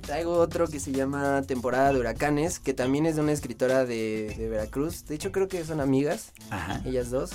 Traigo 0.00 0.32
otro 0.34 0.66
que 0.68 0.80
se 0.80 0.92
llama 0.92 1.42
Temporada 1.42 1.92
de 1.92 2.00
Huracanes, 2.00 2.58
que 2.58 2.74
también 2.74 3.06
es 3.06 3.16
de 3.16 3.22
una 3.22 3.32
escritora 3.32 3.86
de, 3.86 4.34
de 4.36 4.48
Veracruz. 4.48 5.06
De 5.06 5.14
hecho, 5.14 5.32
creo 5.32 5.48
que 5.48 5.64
son 5.64 5.80
amigas, 5.80 6.32
Ajá. 6.50 6.82
ellas 6.84 7.10
dos. 7.10 7.30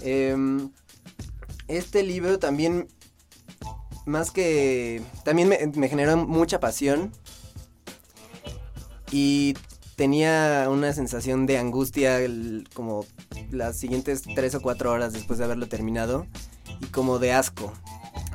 Em, 0.00 0.70
este 1.68 2.02
libro 2.02 2.38
también, 2.40 2.88
más 4.06 4.32
que. 4.32 5.02
También 5.24 5.48
me, 5.48 5.58
me 5.74 5.88
generó 5.88 6.16
mucha 6.16 6.58
pasión. 6.58 7.12
Y 9.12 9.54
tenía 10.00 10.66
una 10.70 10.94
sensación 10.94 11.44
de 11.44 11.58
angustia 11.58 12.20
el- 12.20 12.66
como 12.72 13.04
las 13.50 13.76
siguientes 13.76 14.22
tres 14.34 14.54
o 14.54 14.62
cuatro 14.62 14.90
horas 14.92 15.12
después 15.12 15.38
de 15.38 15.44
haberlo 15.44 15.68
terminado. 15.68 16.26
Y 16.80 16.86
como 16.86 17.18
de 17.18 17.34
asco. 17.34 17.70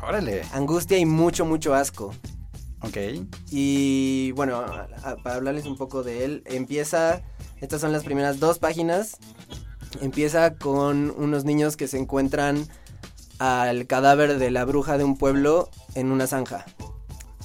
Órale. 0.08 0.44
Angustia 0.54 1.00
y 1.00 1.08
mucho, 1.08 1.44
mucho 1.44 1.74
asco. 1.74 2.14
Ok. 2.84 2.98
Y 3.50 4.32
bueno, 4.34 4.58
a- 4.58 4.88
a- 5.02 5.16
para 5.16 5.38
hablarles 5.38 5.66
un 5.66 5.76
poco 5.76 6.04
de 6.04 6.24
él, 6.24 6.44
empieza, 6.46 7.24
estas 7.62 7.82
son 7.82 7.92
las 7.92 8.04
primeras 8.04 8.40
dos 8.40 8.60
páginas, 8.60 9.18
empieza 10.02 10.54
con 10.54 11.10
unos 11.18 11.46
niños 11.46 11.78
que 11.78 11.88
se 11.88 11.98
encuentran 11.98 12.68
al 13.40 13.88
cadáver 13.88 14.38
de 14.38 14.52
la 14.52 14.66
bruja 14.66 15.00
de 15.00 15.04
un 15.04 15.18
pueblo 15.18 15.72
en 15.96 16.12
una 16.12 16.28
zanja. 16.28 16.64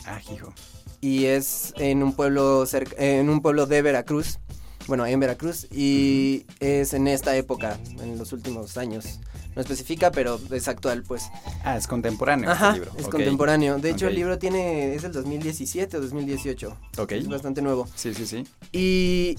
Ah, 0.04 0.20
hijo. 0.30 0.52
Y 1.00 1.26
es 1.26 1.72
en 1.76 2.02
un 2.02 2.12
pueblo 2.12 2.66
cerca, 2.66 2.94
en 2.98 3.30
un 3.30 3.40
pueblo 3.40 3.66
de 3.66 3.82
Veracruz, 3.82 4.38
bueno, 4.86 5.06
en 5.06 5.20
Veracruz, 5.20 5.66
y 5.70 6.44
es 6.58 6.94
en 6.94 7.06
esta 7.06 7.36
época, 7.36 7.78
en 8.00 8.18
los 8.18 8.32
últimos 8.32 8.76
años. 8.76 9.20
No 9.54 9.62
especifica, 9.62 10.10
pero 10.12 10.40
es 10.50 10.68
actual, 10.68 11.02
pues. 11.02 11.24
Ah, 11.64 11.76
es 11.76 11.86
contemporáneo 11.86 12.50
Ajá, 12.50 12.68
este 12.70 12.80
libro. 12.80 12.98
es 12.98 13.08
contemporáneo. 13.08 13.78
De 13.78 13.90
hecho, 13.90 14.06
el 14.06 14.14
libro 14.14 14.38
tiene, 14.38 14.94
es 14.94 15.02
del 15.02 15.12
2017 15.12 15.96
o 15.96 16.00
2018. 16.00 16.76
Ok. 16.98 17.12
Es 17.12 17.28
bastante 17.28 17.60
nuevo. 17.60 17.88
Sí, 17.96 18.14
sí, 18.14 18.26
sí. 18.26 18.46
Y 18.72 19.36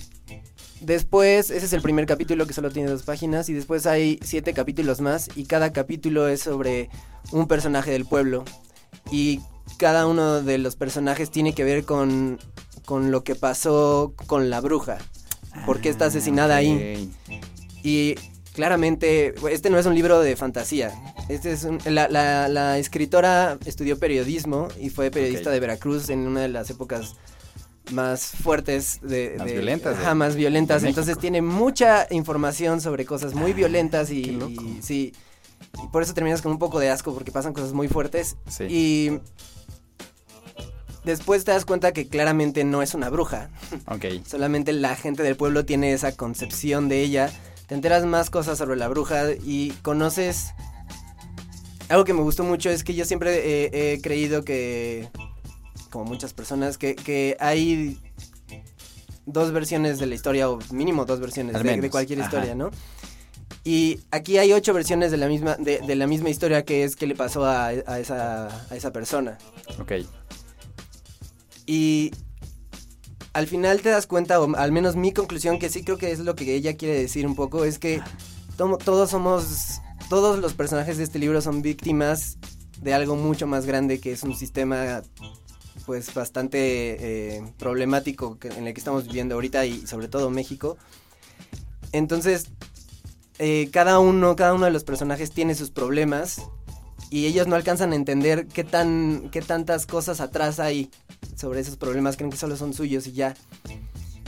después, 0.82 1.50
ese 1.50 1.66
es 1.66 1.74
el 1.74 1.82
primer 1.82 2.06
capítulo 2.06 2.46
que 2.46 2.54
solo 2.54 2.72
tiene 2.72 2.90
dos 2.90 3.04
páginas. 3.04 3.48
Y 3.48 3.54
después 3.54 3.86
hay 3.86 4.20
siete 4.22 4.54
capítulos 4.54 5.00
más. 5.00 5.30
Y 5.36 5.46
cada 5.46 5.72
capítulo 5.72 6.28
es 6.28 6.42
sobre 6.42 6.90
un 7.32 7.48
personaje 7.48 7.92
del 7.92 8.06
pueblo. 8.06 8.44
Y 9.12 9.40
cada 9.78 10.08
uno 10.08 10.42
de 10.42 10.58
los 10.58 10.76
personajes 10.76 11.32
tiene 11.32 11.54
que 11.54 11.64
ver 11.64 11.86
con, 11.86 12.40
con 12.86 13.12
lo 13.12 13.24
que 13.24 13.36
pasó 13.36 14.14
con 14.28 14.50
la 14.50 14.62
bruja. 14.62 14.98
¿Por 15.66 15.82
qué 15.82 15.90
está 15.90 16.06
asesinada 16.06 16.56
ahí? 16.56 17.12
Ah. 17.30 17.34
Y 17.84 18.16
claramente, 18.54 19.34
este 19.50 19.70
no 19.70 19.78
es 19.80 19.86
un 19.86 19.96
libro 19.96 20.20
de 20.22 20.36
fantasía. 20.36 20.92
Este 21.30 21.52
es 21.52 21.64
un- 21.64 21.80
la, 21.86 22.08
la- 22.10 22.48
la 22.48 22.78
escritora 22.78 23.58
estudió 23.66 23.98
periodismo 23.98 24.68
y 24.80 24.90
fue 24.90 25.10
periodista 25.12 25.50
de 25.52 25.60
Veracruz 25.60 26.10
en 26.10 26.20
una 26.28 26.42
de 26.42 26.50
las 26.50 26.70
épocas 26.70 27.16
más 27.92 28.28
fuertes 28.28 29.00
de... 29.02 29.36
Más 29.38 29.48
de- 29.48 29.54
violentas 29.54 29.98
de- 29.98 30.04
Ajá, 30.04 30.16
más 30.16 30.36
violentas. 30.36 30.82
de 30.84 30.90
Entonces 30.90 31.18
tiene 31.18 31.42
mucha 31.42 32.08
información 32.12 32.80
sobre 32.80 33.06
cosas 33.06 33.34
muy 33.34 33.52
Ah, 33.52 33.56
violentas 33.56 34.12
y 34.12 34.38
sí. 34.82 35.14
Y 35.84 35.88
por 35.88 36.04
eso 36.04 36.14
terminas 36.14 36.42
con 36.42 36.52
un 36.52 36.60
poco 36.60 36.80
de 36.80 36.90
asco 36.90 37.14
porque 37.14 37.32
pasan 37.32 37.54
cosas 37.54 37.74
muy 37.74 37.88
fuertes. 37.88 38.38
Sí. 38.48 38.64
Y 38.70 39.20
después 41.04 41.44
te 41.46 41.52
das 41.52 41.66
cuenta 41.66 41.92
que 41.92 42.08
claramente 42.08 42.64
no 42.64 42.82
es 42.82 42.94
una 42.94 43.10
bruja. 43.10 43.50
Ok. 43.88 44.06
Solamente 44.26 44.74
la 44.74 44.96
gente 44.96 45.24
del 45.24 45.36
pueblo 45.36 45.66
tiene 45.66 45.94
esa 45.94 46.16
concepción 46.16 46.90
de 46.90 47.02
ella. 47.02 47.32
Te 47.68 47.76
enteras 47.76 48.06
más 48.06 48.30
cosas 48.30 48.58
sobre 48.58 48.78
la 48.78 48.88
bruja 48.88 49.32
y 49.44 49.72
conoces... 49.82 50.54
Algo 51.90 52.06
que 52.06 52.14
me 52.14 52.22
gustó 52.22 52.46
mucho 52.46 52.70
es 52.70 52.86
que 52.86 52.94
yo 52.94 53.04
siempre 53.04 53.66
he, 53.66 53.94
he 53.94 54.02
creído 54.02 54.46
que, 54.46 55.10
como 55.90 56.06
muchas 56.06 56.32
personas, 56.32 56.78
que, 56.78 56.96
que 56.96 57.36
hay 57.38 58.00
dos 59.26 59.52
versiones 59.52 60.00
de 60.00 60.08
la 60.08 60.16
historia, 60.16 60.50
o 60.50 60.60
mínimo 60.72 61.06
dos 61.06 61.20
versiones 61.20 61.62
de, 61.62 61.90
cualquier 61.90 62.20
ajá. 62.20 62.30
historia, 62.30 62.56
¿no? 62.56 62.72
Y 63.64 64.00
aquí 64.10 64.38
hay 64.40 64.54
ocho 64.54 64.74
versiones 64.74 65.12
de 65.12 65.18
la 65.18 65.28
misma, 65.28 65.56
de, 65.56 65.80
de 65.80 65.96
la 65.96 66.08
misma 66.08 66.30
historia 66.30 66.66
que 66.66 66.84
es 66.84 66.96
que 66.96 67.06
le 67.06 67.16
pasó 67.16 67.46
a, 67.46 67.68
a 67.68 68.00
esa, 68.00 68.48
a 68.72 68.76
esa 68.76 68.92
persona. 68.92 69.38
Ok. 69.80 69.92
Y 71.68 72.12
al 73.34 73.48
final 73.48 73.82
te 73.82 73.90
das 73.90 74.08
cuenta, 74.08 74.42
o 74.42 74.56
al 74.56 74.72
menos 74.72 74.96
mi 74.96 75.14
conclusión, 75.14 75.60
que 75.60 75.70
sí 75.70 75.84
creo 75.84 75.98
que 75.98 76.12
es 76.12 76.20
lo 76.20 76.36
que 76.36 76.56
ella 76.56 76.76
quiere 76.76 77.00
decir 77.00 77.26
un 77.28 77.36
poco, 77.36 77.64
es 77.64 77.78
que 77.78 78.02
tomo- 78.58 78.78
todos 78.78 79.12
somos, 79.12 79.80
todos 80.10 80.40
los 80.40 80.54
personajes 80.54 80.98
de 80.98 81.04
este 81.04 81.20
libro 81.20 81.40
son 81.42 81.62
víctimas 81.62 82.38
de 82.82 82.94
algo 82.96 83.16
mucho 83.16 83.46
más 83.46 83.68
grande 83.68 84.00
que 84.00 84.12
es 84.12 84.24
un 84.24 84.36
sistema 84.36 85.04
pues 85.86 86.14
bastante 86.14 87.38
eh, 87.38 87.44
problemático 87.58 88.38
en 88.44 88.68
el 88.68 88.74
que 88.74 88.80
estamos 88.80 89.06
viviendo 89.06 89.36
ahorita 89.36 89.66
y 89.68 89.86
sobre 89.86 90.08
todo 90.08 90.30
México. 90.32 90.78
Entonces, 91.92 92.48
eh, 93.44 93.70
cada 93.72 93.98
uno, 93.98 94.36
cada 94.36 94.54
uno 94.54 94.66
de 94.66 94.72
los 94.72 94.84
personajes 94.84 95.32
tiene 95.32 95.56
sus 95.56 95.72
problemas 95.72 96.44
y 97.10 97.26
ellos 97.26 97.48
no 97.48 97.56
alcanzan 97.56 97.92
a 97.92 97.96
entender 97.96 98.46
qué 98.46 98.64
tan, 98.64 99.30
qué 99.32 99.42
tantas 99.42 99.88
cosas 99.88 100.22
atrás 100.22 100.60
hay 100.60 100.92
sobre 101.36 101.60
esos 101.60 101.76
problemas, 101.76 102.18
creen 102.18 102.30
que 102.30 102.38
solo 102.38 102.56
son 102.56 102.76
suyos 102.76 103.08
y 103.08 103.14
ya. 103.14 103.34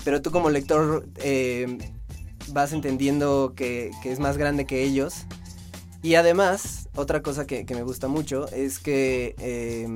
Pero 0.03 0.23
tú 0.23 0.31
como 0.31 0.49
lector 0.49 1.07
eh, 1.17 1.77
vas 2.47 2.73
entendiendo 2.73 3.53
que, 3.55 3.91
que 4.01 4.11
es 4.11 4.17
más 4.17 4.37
grande 4.37 4.65
que 4.65 4.81
ellos. 4.81 5.27
Y 6.01 6.15
además, 6.15 6.89
otra 6.95 7.21
cosa 7.21 7.45
que, 7.45 7.63
me 7.69 7.83
gusta 7.83 8.07
mucho 8.07 8.47
es 8.47 8.79
que 8.79 9.35
eh, 9.37 9.87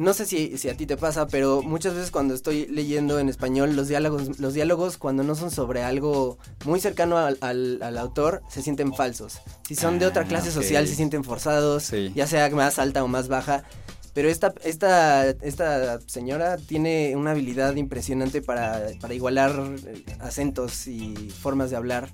no 0.00 0.14
sé 0.14 0.24
si, 0.24 0.56
si 0.56 0.68
a 0.70 0.76
ti 0.76 0.86
te 0.86 0.96
pasa, 0.96 1.26
pero 1.26 1.62
muchas 1.62 1.94
veces 1.94 2.10
cuando 2.10 2.32
estoy 2.34 2.66
leyendo 2.66 3.18
en 3.18 3.28
español 3.28 3.76
los 3.76 3.86
diálogos, 3.88 4.38
los 4.40 4.54
diálogos 4.54 4.96
cuando 4.96 5.22
no 5.22 5.34
son 5.34 5.50
sobre 5.50 5.82
algo 5.82 6.38
muy 6.64 6.80
cercano 6.80 7.18
al, 7.18 7.36
al- 7.42 7.82
al 7.82 7.98
autor, 7.98 8.42
se 8.48 8.62
sienten 8.62 8.94
falsos. 8.94 9.40
Si 9.68 9.74
son 9.74 9.98
de 9.98 10.06
otra 10.06 10.22
Ah, 10.22 10.26
clase 10.28 10.50
social, 10.50 10.88
se 10.88 10.94
sienten 10.94 11.22
forzados, 11.22 11.82
Sí. 11.84 12.12
ya 12.14 12.26
sea 12.26 12.48
más 12.50 12.78
alta 12.78 13.04
o 13.04 13.08
más 13.08 13.28
baja. 13.28 13.62
Pero 14.14 14.28
esta, 14.28 14.52
esta, 14.64 15.28
esta 15.30 16.00
señora 16.06 16.56
tiene 16.56 17.14
una 17.16 17.30
habilidad 17.30 17.76
impresionante 17.76 18.42
para, 18.42 18.88
para 19.00 19.14
igualar 19.14 19.52
eh, 19.86 20.04
acentos 20.18 20.86
y 20.88 21.14
formas 21.30 21.70
de 21.70 21.76
hablar. 21.76 22.10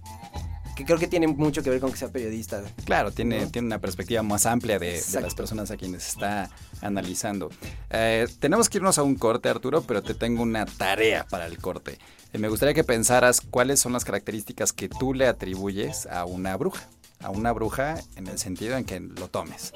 Que 0.76 0.84
creo 0.84 0.98
que 0.98 1.06
tiene 1.06 1.26
mucho 1.26 1.62
que 1.62 1.70
ver 1.70 1.80
con 1.80 1.90
que 1.90 1.96
sea 1.96 2.08
periodista. 2.08 2.62
Claro, 2.84 3.10
tiene, 3.12 3.40
¿no? 3.44 3.50
tiene 3.50 3.66
una 3.66 3.80
perspectiva 3.80 4.22
más 4.22 4.44
amplia 4.44 4.78
de, 4.78 5.00
de 5.00 5.20
las 5.22 5.34
personas 5.34 5.70
a 5.70 5.76
quienes 5.78 6.06
está 6.06 6.50
analizando. 6.80 7.50
Eh, 7.90 8.26
tenemos 8.38 8.68
que 8.68 8.78
irnos 8.78 8.98
a 8.98 9.02
un 9.02 9.16
corte, 9.16 9.48
Arturo, 9.48 9.82
pero 9.82 10.02
te 10.02 10.14
tengo 10.14 10.42
una 10.42 10.66
tarea 10.66 11.26
para 11.28 11.46
el 11.46 11.58
corte. 11.58 11.98
Eh, 12.32 12.38
me 12.38 12.48
gustaría 12.48 12.74
que 12.74 12.84
pensaras 12.84 13.40
cuáles 13.40 13.80
son 13.80 13.92
las 13.92 14.04
características 14.04 14.72
que 14.72 14.88
tú 14.88 15.14
le 15.14 15.26
atribuyes 15.26 16.06
a 16.06 16.24
una 16.24 16.56
bruja. 16.56 16.88
A 17.20 17.30
una 17.30 17.52
bruja 17.52 17.96
en 18.16 18.26
el 18.26 18.38
sentido 18.38 18.76
en 18.76 18.84
que 18.84 19.00
lo 19.00 19.28
tomes. 19.28 19.72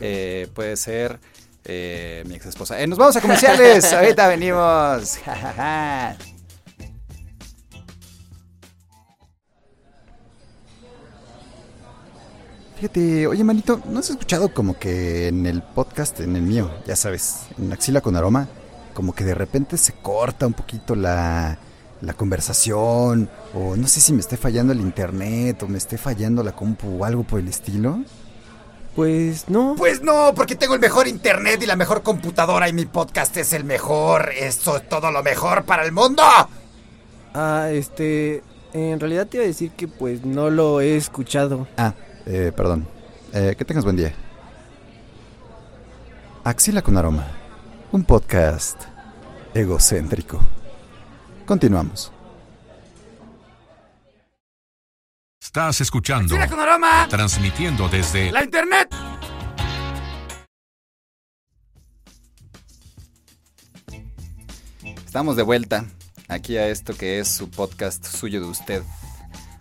Eh, 0.00 0.48
puede 0.54 0.76
ser 0.76 1.20
mi 1.64 2.34
ex 2.34 2.46
esposa. 2.46 2.84
nos 2.86 2.98
vamos 2.98 3.16
a 3.16 3.20
comerciales. 3.20 3.92
Ahorita 3.92 4.28
venimos. 4.28 5.18
Fíjate, 12.82 13.28
oye 13.28 13.44
manito, 13.44 13.80
¿no 13.88 14.00
has 14.00 14.10
escuchado 14.10 14.52
como 14.52 14.76
que 14.76 15.28
en 15.28 15.46
el 15.46 15.62
podcast, 15.62 16.18
en 16.18 16.34
el 16.34 16.42
mío, 16.42 16.68
ya 16.84 16.96
sabes, 16.96 17.42
en 17.56 17.72
Axila 17.72 18.00
con 18.00 18.16
Aroma, 18.16 18.48
como 18.92 19.14
que 19.14 19.22
de 19.22 19.36
repente 19.36 19.76
se 19.76 19.92
corta 19.92 20.48
un 20.48 20.52
poquito 20.52 20.96
la, 20.96 21.58
la 22.00 22.14
conversación, 22.14 23.30
o 23.54 23.76
no 23.76 23.86
sé 23.86 24.00
si 24.00 24.12
me 24.12 24.18
esté 24.18 24.36
fallando 24.36 24.72
el 24.72 24.80
internet, 24.80 25.62
o 25.62 25.68
me 25.68 25.78
esté 25.78 25.96
fallando 25.96 26.42
la 26.42 26.56
compu 26.56 26.98
o 26.98 27.04
algo 27.04 27.22
por 27.22 27.38
el 27.38 27.46
estilo? 27.46 28.02
Pues 28.96 29.48
no. 29.48 29.76
Pues 29.78 30.02
no, 30.02 30.32
porque 30.34 30.56
tengo 30.56 30.74
el 30.74 30.80
mejor 30.80 31.06
internet 31.06 31.62
y 31.62 31.66
la 31.66 31.76
mejor 31.76 32.02
computadora 32.02 32.68
y 32.68 32.72
mi 32.72 32.86
podcast 32.86 33.36
es 33.36 33.52
el 33.52 33.62
mejor. 33.62 34.32
Eso 34.36 34.78
es 34.78 34.88
todo 34.88 35.12
lo 35.12 35.22
mejor 35.22 35.62
para 35.66 35.84
el 35.84 35.92
mundo. 35.92 36.24
Ah, 37.32 37.68
este, 37.70 38.42
en 38.72 38.98
realidad 38.98 39.28
te 39.28 39.36
iba 39.36 39.44
a 39.44 39.46
decir 39.46 39.70
que 39.70 39.86
pues 39.86 40.24
no 40.24 40.50
lo 40.50 40.80
he 40.80 40.96
escuchado. 40.96 41.68
Ah, 41.76 41.94
eh, 42.26 42.52
perdón. 42.54 42.86
Eh, 43.32 43.54
que 43.56 43.64
tengas 43.64 43.84
buen 43.84 43.96
día. 43.96 44.12
Axila 46.44 46.82
con 46.82 46.96
aroma. 46.96 47.26
Un 47.92 48.04
podcast 48.04 48.82
egocéntrico. 49.54 50.40
Continuamos. 51.46 52.12
Estás 55.40 55.82
escuchando, 55.82 56.34
¡Mira 56.34 56.48
con 56.48 56.60
aroma! 56.60 57.06
transmitiendo 57.10 57.86
desde 57.88 58.32
¡La 58.32 58.42
internet! 58.42 58.88
Estamos 65.04 65.36
de 65.36 65.42
vuelta 65.42 65.84
aquí 66.28 66.56
a 66.56 66.68
esto 66.68 66.96
que 66.96 67.18
es 67.18 67.28
su 67.28 67.50
podcast 67.50 68.06
suyo 68.06 68.40
de 68.40 68.46
usted. 68.46 68.82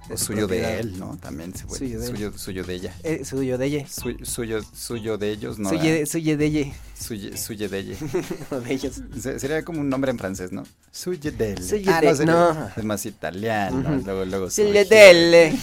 De 0.08 0.16
O 0.16 0.18
su 0.18 0.26
suyo 0.26 0.48
de 0.48 0.80
él, 0.80 0.98
¿no? 1.00 1.16
También 1.18 1.56
se 1.56 1.66
puede. 1.66 1.80
Suyo 1.80 2.00
de 2.00 2.06
él. 2.08 2.12
suyo, 2.12 2.38
suyo 2.38 2.64
de 2.64 2.74
ella. 2.74 2.94
Eh, 3.04 3.24
suyo 3.24 3.58
de 3.58 3.66
ella. 3.68 3.88
Suyo, 3.88 4.26
suyo, 4.26 4.62
suyo 4.74 5.18
de 5.18 5.30
ellos, 5.32 5.60
¿no? 5.60 5.70
Suye, 5.70 6.06
suye 6.08 6.36
de 6.38 6.46
ella. 6.46 6.74
Suye, 7.00 7.38
suye 7.38 7.70
de 7.70 7.80
ella. 7.80 7.96
o 8.52 8.60
de 8.60 8.74
ellos. 8.74 9.02
Se- 9.20 9.40
Sería 9.40 9.64
como 9.64 9.80
un 9.80 9.90
nombre 9.90 10.10
en 10.12 10.18
francés, 10.18 10.52
¿no? 10.52 10.64
Suye 10.92 11.32
del. 11.32 11.64
Suye 11.64 11.86
ah, 11.90 12.02
de- 12.02 12.08
no, 12.08 12.16
sería- 12.16 12.34
no. 12.34 12.70
Es 12.76 12.84
más 12.84 13.06
italiano. 13.06 13.78
Ujú. 13.98 14.04
Luego, 14.06 14.26
luego. 14.26 14.50
Suye 14.50 14.86
de. 14.86 15.56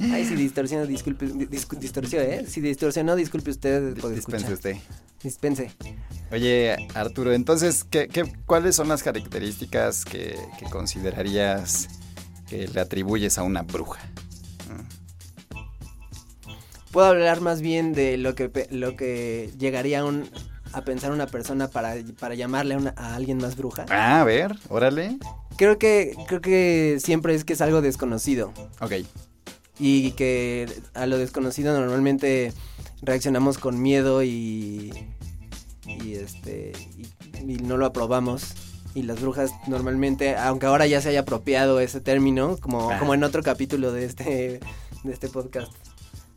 Ay, 0.00 0.24
si 0.26 0.34
distorsionó, 0.34 0.86
disculpe, 0.86 1.26
dis- 1.26 1.78
distorsionó, 1.78 2.24
¿eh? 2.24 2.44
Si 2.46 2.60
distorsionó, 2.60 3.16
disculpe 3.16 3.50
usted 3.50 3.94
Dispense 3.94 4.18
escuchar. 4.18 4.52
usted. 4.52 4.76
Dispense. 5.22 5.70
Oye, 6.30 6.76
Arturo, 6.94 7.32
entonces, 7.32 7.84
¿qué, 7.84 8.08
qué, 8.08 8.30
cuáles 8.44 8.76
son 8.76 8.88
las 8.88 9.02
características 9.02 10.04
que, 10.04 10.36
que 10.58 10.66
considerarías 10.66 11.88
que 12.48 12.68
le 12.68 12.80
atribuyes 12.80 13.38
a 13.38 13.42
una 13.42 13.62
bruja? 13.62 14.00
Mm. 14.68 15.54
Puedo 16.92 17.06
hablar 17.08 17.40
más 17.40 17.60
bien 17.60 17.92
de 17.92 18.16
lo 18.16 18.34
que, 18.34 18.68
lo 18.70 18.96
que 18.96 19.50
llegaría 19.58 20.00
a, 20.00 20.04
un, 20.04 20.28
a 20.72 20.82
pensar 20.82 21.10
una 21.12 21.26
persona 21.26 21.68
para, 21.68 21.94
para 22.20 22.34
llamarle 22.34 22.74
a, 22.74 22.78
una- 22.78 22.94
a 22.96 23.14
alguien 23.16 23.38
más 23.38 23.56
bruja. 23.56 23.84
Ah, 23.90 24.20
a 24.20 24.24
ver, 24.24 24.56
órale. 24.68 25.18
Creo 25.56 25.78
que, 25.78 26.14
creo 26.28 26.40
que 26.40 26.98
siempre 27.02 27.34
es 27.34 27.44
que 27.44 27.52
es 27.54 27.60
algo 27.60 27.80
desconocido. 27.80 28.52
Ok, 28.80 28.92
Y 29.78 30.12
que 30.12 30.68
a 30.94 31.06
lo 31.06 31.18
desconocido 31.18 31.78
normalmente 31.78 32.52
reaccionamos 33.02 33.58
con 33.58 33.80
miedo 33.82 34.22
y. 34.22 34.92
y 35.86 36.14
este. 36.14 36.72
y, 36.96 37.52
y 37.52 37.56
no 37.56 37.76
lo 37.76 37.86
aprobamos. 37.86 38.54
Y 38.94 39.02
las 39.02 39.20
brujas 39.20 39.50
normalmente, 39.66 40.36
aunque 40.36 40.66
ahora 40.66 40.86
ya 40.86 41.00
se 41.00 41.08
haya 41.08 41.20
apropiado 41.20 41.80
ese 41.80 42.00
término, 42.00 42.56
como, 42.58 42.90
Ah. 42.90 42.98
como 42.98 43.14
en 43.14 43.24
otro 43.24 43.42
capítulo 43.42 43.92
de 43.92 44.04
este, 44.04 44.60
de 45.02 45.12
este 45.12 45.28
podcast 45.28 45.72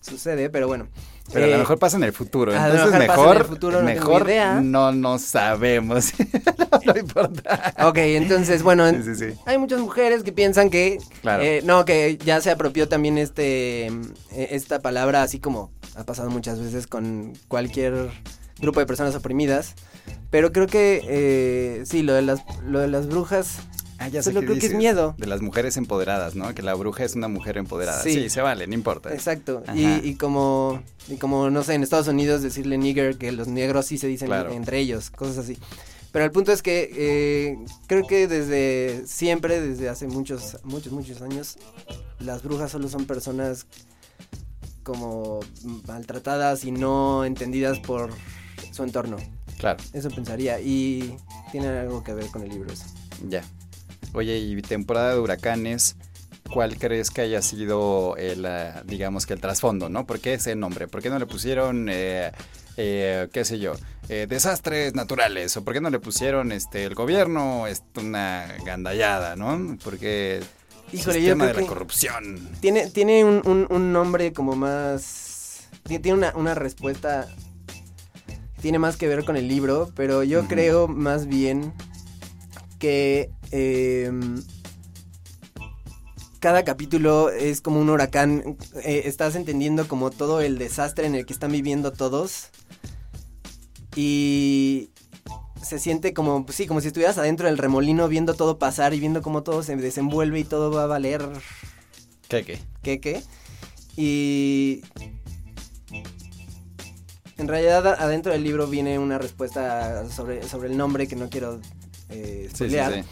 sucede, 0.02 0.50
pero 0.50 0.68
bueno. 0.68 0.88
pero 1.34 1.44
a 1.46 1.48
Eh, 1.50 1.52
lo 1.52 1.58
mejor 1.58 1.78
pasa 1.78 1.98
en 1.98 2.04
el 2.06 2.14
futuro. 2.14 2.54
Entonces, 2.54 2.74
mejor 2.80 2.92
pasa 2.92 3.04
en 3.04 3.08
mejor, 3.10 3.38
el 3.38 3.44
futuro, 3.44 3.80
no 3.80 3.84
mejor 3.86 4.28
no 4.64 4.92
nos 4.94 5.22
sabemos. 5.22 6.14
no, 6.18 6.94
no 6.94 6.98
importa. 7.00 7.74
Ok, 7.86 7.98
entonces, 7.98 8.64
bueno, 8.64 8.90
Sí, 8.90 9.04
sí, 9.04 9.16
sí. 9.16 9.40
hay 9.46 9.58
muchas 9.58 9.80
mujeres 9.82 10.24
que 10.24 10.32
piensan 10.32 10.70
que 10.70 11.00
Claro. 11.22 11.44
eh, 11.44 11.62
no 11.66 11.84
que 11.84 12.18
ya 12.24 12.40
se 12.42 12.50
apropió 12.52 12.88
también 12.88 13.18
este 13.18 13.88
eh, 13.88 13.92
esta 14.52 14.80
palabra 14.80 15.22
así 15.24 15.40
como 15.40 15.70
ha 15.96 16.06
pasado 16.06 16.30
muchas 16.30 16.60
veces 16.62 16.88
con 16.88 17.34
cualquier 17.50 18.10
grupo 18.60 18.80
de 18.80 18.86
personas 18.86 19.14
oprimidas 19.16 19.76
pero 20.30 20.52
creo 20.52 20.68
que 20.68 21.02
eh, 21.08 21.84
sí 21.86 22.04
lo 22.04 22.14
de 22.14 22.22
las 22.22 22.42
lo 22.66 22.80
de 22.80 22.88
las 22.88 23.08
brujas 23.08 23.60
Ah, 24.00 24.10
ya 24.10 24.22
sé 24.22 24.30
Solo 24.30 24.42
qué 24.42 24.46
creo 24.46 24.60
que 24.60 24.68
es 24.68 24.74
miedo. 24.76 25.16
De 25.18 25.26
las 25.26 25.42
mujeres 25.42 25.76
empoderadas, 25.76 26.36
¿no? 26.36 26.54
Que 26.54 26.62
la 26.62 26.76
bruja 26.76 27.04
es 27.04 27.16
una 27.16 27.28
mujer 27.28 27.58
empoderada. 27.58 28.04
Sí, 28.04 28.14
Sí. 28.14 28.30
se 28.30 28.42
vale, 28.42 28.68
no 28.68 28.76
importa. 28.76 29.12
exacto 29.12 29.64
y, 29.74 29.86
y 30.08 30.14
como 30.14 30.84
y 31.08 31.16
como 31.16 31.50
no 31.50 31.64
sé 31.64 31.74
en 31.74 31.82
Estados 31.82 32.08
Unidos 32.08 32.44
decirle 32.44 32.78
nigger 32.78 33.18
que 33.18 33.32
los 33.32 33.48
negros 33.48 33.88
sí 33.88 33.98
se 33.98 34.06
dicen 34.06 34.28
Claro. 34.28 34.52
entre 34.52 34.78
ellos 34.78 35.10
cosas 35.10 35.40
así 35.40 35.58
pero 36.12 36.26
el 36.26 36.32
punto 36.32 36.52
es 36.52 36.62
que 36.62 36.92
eh, 36.96 37.58
creo 37.88 38.06
que 38.06 38.28
desde 38.28 39.02
siempre 39.08 39.60
desde 39.62 39.90
hace 39.90 40.06
muchos 40.08 40.58
muchos 40.64 40.94
muchos 40.94 41.22
años 41.24 41.58
las 42.20 42.44
brujas 42.44 42.70
solo 42.72 42.90
son 42.90 43.06
personas 43.06 43.66
como 44.84 45.40
maltratadas 45.88 46.64
y 46.66 46.72
no 46.72 47.26
entendidas 47.26 47.80
por 47.80 48.12
su 48.72 48.84
entorno. 48.84 49.18
Claro, 49.58 49.84
Eso 49.94 50.10
pensaría. 50.10 50.60
Y 50.60 51.18
tiene 51.52 51.68
algo 51.68 52.04
que 52.04 52.14
ver 52.14 52.28
con 52.28 52.44
el 52.44 52.50
libro. 52.50 52.72
eso. 52.74 52.86
ya. 53.28 53.44
Oye, 54.14 54.38
y 54.38 54.62
temporada 54.62 55.14
de 55.14 55.20
huracanes, 55.20 55.96
¿cuál 56.52 56.78
crees 56.78 57.12
que 57.12 57.22
haya 57.22 57.42
sido 57.42 58.16
el, 58.18 58.46
ah, 58.46 58.84
digamos 58.86 59.26
que 59.26 59.34
el 59.34 59.42
trasfondo, 59.42 59.90
¿no? 59.90 60.06
¿Por 60.06 60.20
qué 60.20 60.36
ese 60.36 60.56
nombre? 60.56 60.88
¿Por 60.88 61.02
qué 61.02 61.10
no 61.10 61.20
le 61.20 61.26
pusieron, 61.26 61.88
eh, 61.90 62.32
eh, 62.78 63.28
qué 63.34 63.44
sé 63.44 63.60
yo, 63.60 63.74
eh, 64.10 64.26
desastres 64.30 64.96
naturales? 64.96 65.58
¿O 65.58 65.64
por 65.64 65.74
qué 65.74 65.82
no 65.82 65.90
le 65.90 66.00
pusieron, 66.00 66.52
este, 66.52 66.86
el 66.86 66.96
gobierno, 66.96 67.68
es 67.68 67.84
una 67.96 68.48
gandallada, 68.66 69.36
¿no? 69.36 69.78
Porque 69.84 70.42
Híjole, 70.94 71.20
yo 71.22 71.34
sistema 71.34 71.46
creo 71.46 71.56
de 71.56 71.62
la 71.64 71.68
corrupción. 71.68 72.50
Tiene, 72.62 72.90
tiene 72.90 73.26
un, 73.26 73.42
un- 73.46 73.68
un 73.70 73.92
nombre 73.92 74.32
como 74.32 74.56
más... 74.56 75.68
ti- 75.84 76.00
Tiene 76.00 76.18
una, 76.20 76.34
una 76.36 76.56
respuesta... 76.56 77.28
Tiene 78.62 78.80
más 78.80 78.98
que 78.98 79.08
ver 79.08 79.24
con 79.24 79.38
el 79.38 79.48
libro, 79.48 79.92
pero 79.96 80.24
yo 80.24 80.48
creo 80.48 80.88
más 80.88 81.28
bien 81.28 81.74
que... 82.80 83.30
em, 83.52 84.42
cada 86.40 86.64
capítulo 86.64 87.30
es 87.32 87.62
como 87.62 87.80
un 87.80 87.90
huracán. 87.90 88.58
eh, 88.84 89.04
estás 89.06 89.36
entendiendo 89.36 89.88
como 89.88 90.12
todo 90.12 90.42
el 90.42 90.58
desastre 90.58 91.08
en 91.08 91.16
el 91.16 91.26
que 91.26 91.34
están 91.34 91.52
viviendo 91.52 91.92
todos. 91.92 92.50
Y 93.96 94.92
se 95.64 95.80
siente 95.80 96.14
como, 96.14 96.46
pues 96.46 96.56
sí, 96.56 96.68
como 96.68 96.80
si 96.82 96.88
estuvieras 96.88 97.18
adentro 97.18 97.48
del 97.48 97.58
remolino 97.58 98.08
viendo 98.08 98.36
todo 98.36 98.60
pasar 98.60 98.94
y 98.94 99.00
viendo 99.00 99.22
cómo 99.22 99.44
todo 99.44 99.64
se 99.64 99.76
desenvuelve 99.76 100.40
y 100.40 100.44
todo 100.44 100.72
va 100.72 100.84
a 100.84 100.88
valer 100.88 101.28
¿Qué, 102.30 102.44
qué? 102.46 102.60
que 102.84 103.00
qué. 103.02 103.24
Y 103.96 104.82
en 107.38 107.48
realidad 107.48 107.86
adentro 107.88 108.32
del 108.32 108.44
libro 108.44 108.68
viene 108.68 108.98
una 109.00 109.18
respuesta 109.18 110.10
sobre, 110.10 110.44
sobre 110.48 110.70
el 110.70 110.78
nombre 110.78 111.08
que 111.08 111.16
no 111.16 111.30
quiero 111.30 111.60
eh, 112.10 112.44
Sí, 112.44 112.50
sí, 112.50 112.56
spoilear. 112.56 112.94
sí. 112.94 113.04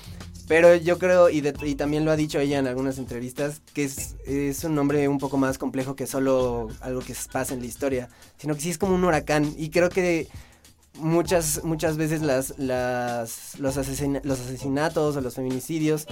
Pero 0.48 0.76
yo 0.76 1.00
creo, 1.00 1.30
y, 1.32 1.42
de- 1.42 1.56
y 1.64 1.74
también 1.74 2.06
lo 2.06 2.12
ha 2.12 2.16
dicho 2.16 2.38
ella 2.40 2.60
en 2.60 2.68
algunas 2.68 3.00
entrevistas, 3.00 3.62
que 3.74 3.84
es, 3.84 4.16
es 4.28 4.64
un 4.64 4.76
nombre 4.76 5.08
un 5.08 5.18
poco 5.18 5.38
más 5.38 5.58
complejo 5.58 5.96
que 5.96 6.06
solo 6.06 6.68
algo 6.82 7.02
que 7.02 7.16
pasa 7.32 7.56
en 7.56 7.62
la 7.62 7.66
historia, 7.66 8.10
sino 8.38 8.54
que 8.54 8.62
sí 8.62 8.70
es 8.70 8.78
como 8.78 8.94
un 8.94 9.04
huracán. 9.04 9.52
Y 9.58 9.70
creo 9.72 9.90
que 9.90 10.28
muchas, 11.00 11.64
muchas 11.64 11.98
veces 11.98 12.22
las, 12.22 12.54
las, 12.60 13.58
los, 13.60 13.76
asesina- 13.78 14.22
los 14.24 14.40
asesinatos 14.40 15.16
o 15.16 15.22
los 15.22 15.34
feminicidios 15.34 16.06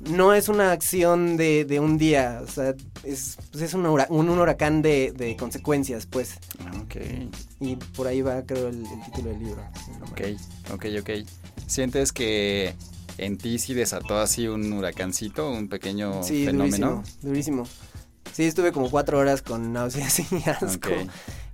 no 0.00 0.32
es 0.34 0.48
una 0.48 0.72
acción 0.72 1.36
de, 1.36 1.64
de 1.64 1.78
un 1.80 1.98
día, 1.98 2.40
o 2.42 2.46
sea, 2.50 2.74
es, 3.04 3.36
pues 3.52 3.62
es 3.64 3.74
un, 3.74 3.86
un, 3.86 4.00
un 4.10 4.38
huracán 4.38 4.82
de, 4.82 5.12
de 5.12 5.36
consecuencias, 5.36 6.06
pues. 6.06 6.38
Ah, 6.64 6.72
Ok, 6.82 6.96
Y 7.60 7.76
por 7.76 8.06
ahí 8.06 8.22
va, 8.22 8.42
creo, 8.42 8.68
el, 8.68 8.84
el 8.86 9.02
título 9.04 9.30
del 9.30 9.38
libro. 9.40 9.62
ok, 10.10 10.20
ok, 10.74 10.86
ok. 11.00 11.10
¿Sientes 11.66 12.12
que 12.12 12.74
en 13.18 13.36
ti 13.38 13.58
sí 13.58 13.74
desató 13.74 14.18
así 14.18 14.48
un 14.48 14.72
huracancito, 14.72 15.50
un 15.50 15.68
pequeño 15.68 16.22
Sí, 16.22 16.44
fenómeno? 16.46 16.96
durísimo, 16.96 17.04
durísimo. 17.22 17.66
Sí, 18.32 18.44
estuve 18.44 18.72
como 18.72 18.90
cuatro 18.90 19.18
horas 19.18 19.42
con 19.42 19.72
náuseas 19.72 20.20
y 20.20 20.24
asco. 20.48 20.90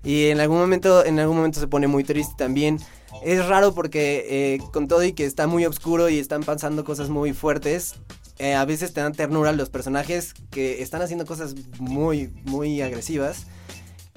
Y 0.04 0.26
en 0.26 0.40
algún 0.40 0.58
momento, 0.58 1.04
en 1.04 1.18
algún 1.18 1.36
momento 1.38 1.58
se 1.58 1.66
pone 1.66 1.86
muy 1.88 2.04
triste 2.04 2.34
también. 2.38 2.78
Es 3.24 3.44
raro 3.46 3.74
porque 3.74 4.26
eh, 4.28 4.58
con 4.72 4.86
todo 4.86 5.02
y 5.02 5.12
que 5.14 5.24
está 5.24 5.46
muy 5.46 5.64
oscuro 5.66 6.08
y 6.10 6.18
están 6.18 6.44
pasando 6.44 6.84
cosas 6.84 7.08
muy 7.08 7.32
fuertes, 7.32 7.94
eh, 8.38 8.54
a 8.54 8.64
veces 8.64 8.92
te 8.92 9.00
dan 9.00 9.12
ternura 9.12 9.52
los 9.52 9.70
personajes 9.70 10.34
que 10.50 10.82
están 10.82 11.02
haciendo 11.02 11.24
cosas 11.26 11.54
muy, 11.78 12.28
muy 12.44 12.80
agresivas. 12.82 13.46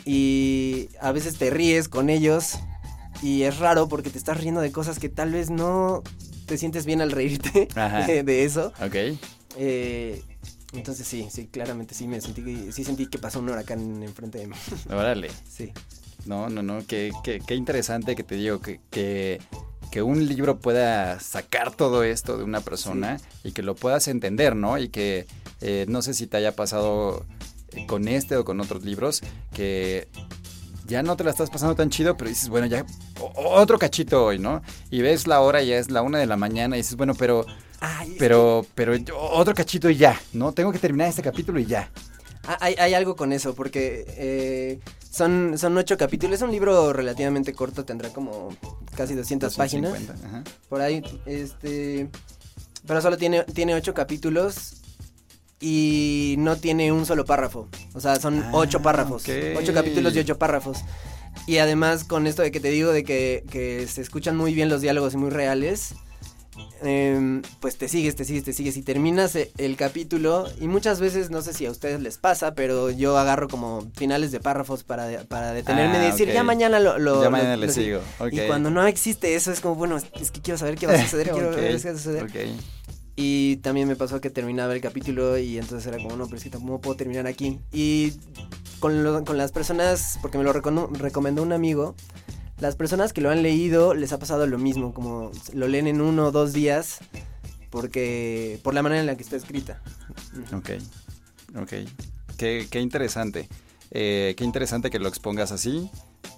Y 0.06 0.90
a 1.02 1.12
veces 1.12 1.38
te 1.38 1.50
ríes 1.50 1.90
con 1.90 2.10
ellos. 2.10 2.60
Y 3.22 3.44
es 3.44 3.60
raro 3.60 3.90
porque 3.90 4.10
te 4.10 4.18
estás 4.18 4.40
riendo 4.40 4.62
de 4.62 4.72
cosas 4.72 4.98
que 4.98 5.10
tal 5.10 5.32
vez 5.34 5.50
no 5.50 6.04
te 6.46 6.58
sientes 6.58 6.86
bien 6.86 7.02
al 7.02 7.12
reírte 7.12 7.68
Ajá. 7.76 8.08
de, 8.08 8.24
de 8.24 8.46
eso. 8.46 8.72
Ok. 8.82 8.96
Eh, 9.58 10.22
entonces 10.74 11.06
sí, 11.06 11.28
sí, 11.32 11.48
claramente 11.48 11.94
sí 11.96 12.08
me 12.08 12.22
sentí, 12.22 12.44
que- 12.44 12.72
sí 12.72 12.84
sentí 12.84 13.08
que 13.08 13.18
pasó 13.18 13.40
un 13.40 13.50
huracán 13.50 14.02
enfrente 14.04 14.38
de 14.38 14.48
mí. 14.48 14.56
Órale. 14.90 15.30
Sí. 15.50 15.72
No, 16.26 16.50
no, 16.50 16.64
no. 16.64 16.86
Qué, 16.88 17.12
qué, 17.24 17.42
qué 17.46 17.56
interesante 17.56 18.16
que 18.16 18.24
te 18.24 18.36
digo 18.36 18.60
que, 18.62 18.80
que, 18.90 19.42
que 19.92 20.02
un 20.02 20.28
libro 20.28 20.60
pueda 20.60 21.20
sacar 21.20 21.74
todo 21.76 22.04
esto 22.04 22.38
de 22.38 22.44
una 22.44 22.62
persona 22.62 23.20
y 23.44 23.52
que 23.54 23.64
lo 23.64 23.76
puedas 23.76 24.08
entender, 24.08 24.56
¿no? 24.56 24.78
Y 24.78 24.90
que 24.90 25.26
eh, 25.62 25.86
no 25.88 26.02
sé 26.02 26.14
si 26.14 26.28
te 26.28 26.38
haya 26.38 26.56
pasado 26.56 27.26
eh, 27.72 27.86
con 27.88 28.08
este 28.08 28.36
o 28.38 28.46
con 28.46 28.60
otros 28.62 28.84
libros 28.84 29.22
que 29.54 30.08
ya 30.86 31.04
no 31.04 31.16
te 31.18 31.24
la 31.24 31.32
estás 31.32 31.50
pasando 31.50 31.76
tan 31.76 31.90
chido, 31.90 32.18
pero 32.18 32.30
dices, 32.30 32.50
bueno, 32.50 32.66
ya 32.68 32.86
otro 33.36 33.78
cachito 33.78 34.26
hoy, 34.26 34.40
¿no? 34.40 34.62
Y 34.90 35.02
ves 35.02 35.28
la 35.28 35.42
hora, 35.42 35.62
ya 35.62 35.78
es 35.78 35.92
la 35.92 36.02
una 36.02 36.18
de 36.20 36.26
la 36.26 36.38
mañana 36.38 36.76
y 36.78 36.80
dices, 36.82 36.96
bueno, 36.96 37.14
pero 37.16 37.46
Ay, 37.82 38.18
Pero, 38.20 38.66
pero 38.76 38.94
yo- 38.96 39.18
otro 39.18 39.54
cachito 39.54 39.90
y 39.90 39.96
ya, 39.96 40.20
¿no? 40.34 40.52
Tengo 40.52 40.72
que 40.74 40.80
terminar 40.80 41.08
este 41.08 41.22
capítulo 41.22 41.60
y 41.62 41.66
ya. 41.66 41.90
Ah, 42.52 42.58
Hay, 42.62 42.76
hay 42.80 42.94
algo 42.96 43.16
con 43.16 43.32
eso, 43.32 43.54
porque 43.54 44.06
eh, 44.08 44.80
son, 45.12 45.58
son 45.58 45.78
ocho 45.78 45.98
capítulos. 45.98 46.38
Es 46.38 46.42
un 46.42 46.52
libro 46.52 46.92
relativamente 46.94 47.54
corto, 47.54 47.86
tendrá 47.86 48.10
como 48.10 48.50
casi 48.96 49.14
200 49.14 49.56
páginas. 49.56 49.92
250, 49.92 50.28
ajá. 50.28 50.44
Por 50.68 50.82
ahí, 50.82 51.04
este. 51.28 52.10
Pero 52.88 53.02
solo 53.02 53.18
tiene, 53.18 53.44
tiene 53.44 53.76
ocho 53.76 53.94
capítulos 53.94 54.78
y 55.60 56.36
no 56.40 56.56
tiene 56.56 56.92
un 56.92 57.06
solo 57.06 57.24
párrafo. 57.26 57.68
O 57.94 58.00
sea, 58.00 58.16
son 58.16 58.42
Ah, 58.44 58.52
ocho 58.54 58.82
párrafos. 58.82 59.24
ok. 59.24 59.30
Ocho 59.58 59.74
capítulos 59.74 60.16
y 60.16 60.20
ocho 60.20 60.38
párrafos. 60.40 60.80
Y 61.46 61.58
además, 61.60 62.04
con 62.04 62.26
esto 62.28 62.42
de 62.42 62.52
que 62.52 62.60
te 62.60 62.70
digo 62.72 62.92
de 62.92 63.04
que, 63.04 63.44
que 63.52 63.86
se 63.88 64.02
escuchan 64.02 64.36
muy 64.36 64.54
bien 64.54 64.70
los 64.70 64.82
diálogos 64.82 65.14
y 65.14 65.18
muy 65.18 65.30
reales. 65.30 65.94
Em, 66.82 67.42
pues 67.60 67.78
te 67.78 67.88
sigues, 67.88 68.16
te 68.16 68.26
sigues, 68.26 68.44
te 68.44 68.54
sigues 68.54 68.78
y 68.78 68.82
terminas 68.84 69.36
e- 69.36 69.52
el 69.58 69.76
capítulo 69.76 70.48
y 70.60 70.68
muchas 70.68 71.00
veces, 71.00 71.30
no 71.30 71.42
sé 71.42 71.54
si 71.54 71.66
a 71.66 71.72
ustedes 71.72 72.00
les 72.02 72.18
pasa, 72.18 72.54
pero 72.54 72.90
yo 72.92 73.18
agarro 73.18 73.48
como 73.48 73.90
finales 73.96 74.32
de 74.32 74.40
párrafos 74.40 74.84
para, 74.84 75.24
para 75.26 75.54
detenerme 75.54 75.98
Ah, 75.98 76.04
y 76.08 76.12
decir, 76.12 76.28
ok. 76.30 76.34
ya 76.34 76.44
mañana 76.44 76.80
lo... 76.80 76.98
lo- 77.00 77.22
ya 77.24 77.30
mañana 77.30 77.56
lo 77.58 77.66
le 77.66 77.72
sigo. 77.74 78.00
Y 78.32 78.40
cuando 78.48 78.70
no 78.70 78.86
existe 78.88 79.36
eso 79.36 79.52
es 79.52 79.60
como, 79.62 79.76
bueno, 79.76 79.98
es- 79.98 80.32
que 80.32 80.42
quiero 80.42 80.58
saber 80.58 80.76
qué 80.76 80.88
va 80.88 80.94
a 80.94 81.02
suceder, 81.04 81.30
quiero 81.32 81.50
ver 81.52 81.80
qué 81.82 81.88
va 81.90 81.94
a 81.96 81.98
suceder. 81.98 82.28
Y 83.16 83.58
también 83.58 83.86
me 83.88 83.98
pasó 83.98 84.22
que 84.22 84.30
terminaba 84.30 84.74
el 84.74 84.80
capítulo 84.80 85.38
y 85.38 85.58
entonces 85.58 85.86
era 85.88 85.98
como, 86.02 86.16
no, 86.16 86.26
pero 86.26 86.38
es 86.38 86.44
que 86.44 86.50
tampoco 86.50 86.80
puedo 86.80 86.96
terminar 86.96 87.28
aquí. 87.28 87.60
Y 87.74 88.14
con, 88.80 89.04
lo- 89.04 89.26
con 89.26 89.38
las 89.38 89.52
personas, 89.52 90.18
porque 90.22 90.38
me 90.38 90.46
lo 90.46 90.54
recomendó 90.54 91.44
un 91.44 91.52
amigo, 91.52 91.96
las 92.60 92.76
personas 92.76 93.14
que 93.14 93.22
lo 93.22 93.30
han 93.30 93.42
leído 93.42 93.94
les 93.94 94.12
ha 94.14 94.20
pasado 94.20 94.46
lo 94.48 94.58
mismo, 94.58 94.94
como 94.94 95.32
lo 95.54 95.68
leen 95.68 95.88
en 95.88 96.02
uno 96.02 96.28
o 96.28 96.32
dos 96.32 96.54
días, 96.54 97.00
porque 97.70 98.60
por 98.64 98.74
la 98.74 98.82
manera 98.82 99.02
en 99.02 99.08
la 99.08 99.16
que 99.16 99.24
está 99.24 99.36
escrita. 99.36 99.82
Ok, 100.54 100.72
ok. 101.60 101.74
Qué, 102.38 102.68
qué 102.70 102.80
interesante. 102.80 103.50
Eh, 103.92 104.36
qué 104.38 104.44
interesante 104.44 104.90
que 104.90 105.00
lo 105.00 105.08
expongas 105.10 105.52
así 105.52 105.90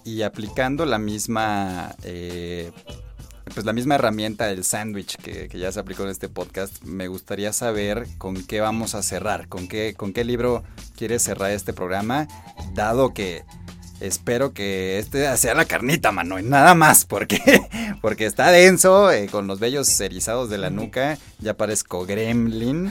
y 0.04 0.22
aplicando 0.22 0.86
la 0.86 0.98
misma, 0.98 1.94
eh, 2.02 2.72
pues 3.52 3.66
la 3.66 3.72
misma 3.72 3.96
herramienta 3.96 4.46
del 4.46 4.64
sándwich 4.64 5.16
que, 5.16 5.48
que 5.48 5.58
ya 5.58 5.70
se 5.70 5.80
aplicó 5.80 6.04
en 6.04 6.10
este 6.10 6.28
podcast. 6.28 6.82
Me 6.82 7.08
gustaría 7.08 7.52
saber 7.52 8.06
con 8.18 8.44
qué 8.46 8.60
vamos 8.60 8.94
a 8.94 9.02
cerrar, 9.02 9.48
con 9.48 9.68
qué, 9.68 9.94
con 9.96 10.12
qué 10.12 10.24
libro 10.24 10.62
quieres 10.96 11.22
cerrar 11.22 11.50
este 11.50 11.72
programa, 11.72 12.26
dado 12.74 13.12
que 13.12 13.44
espero 14.02 14.52
que 14.52 14.98
este 14.98 15.36
sea 15.36 15.54
la 15.54 15.64
carnita, 15.64 16.12
mano, 16.12 16.38
y 16.38 16.42
nada 16.42 16.74
más, 16.74 17.04
porque, 17.04 17.38
porque 18.00 18.26
está 18.26 18.50
denso, 18.50 19.10
eh, 19.10 19.28
con 19.30 19.46
los 19.46 19.60
vellos 19.60 20.00
erizados 20.00 20.50
de 20.50 20.58
la 20.58 20.70
nuca, 20.70 21.18
ya 21.38 21.54
parezco 21.54 22.04
gremlin, 22.04 22.90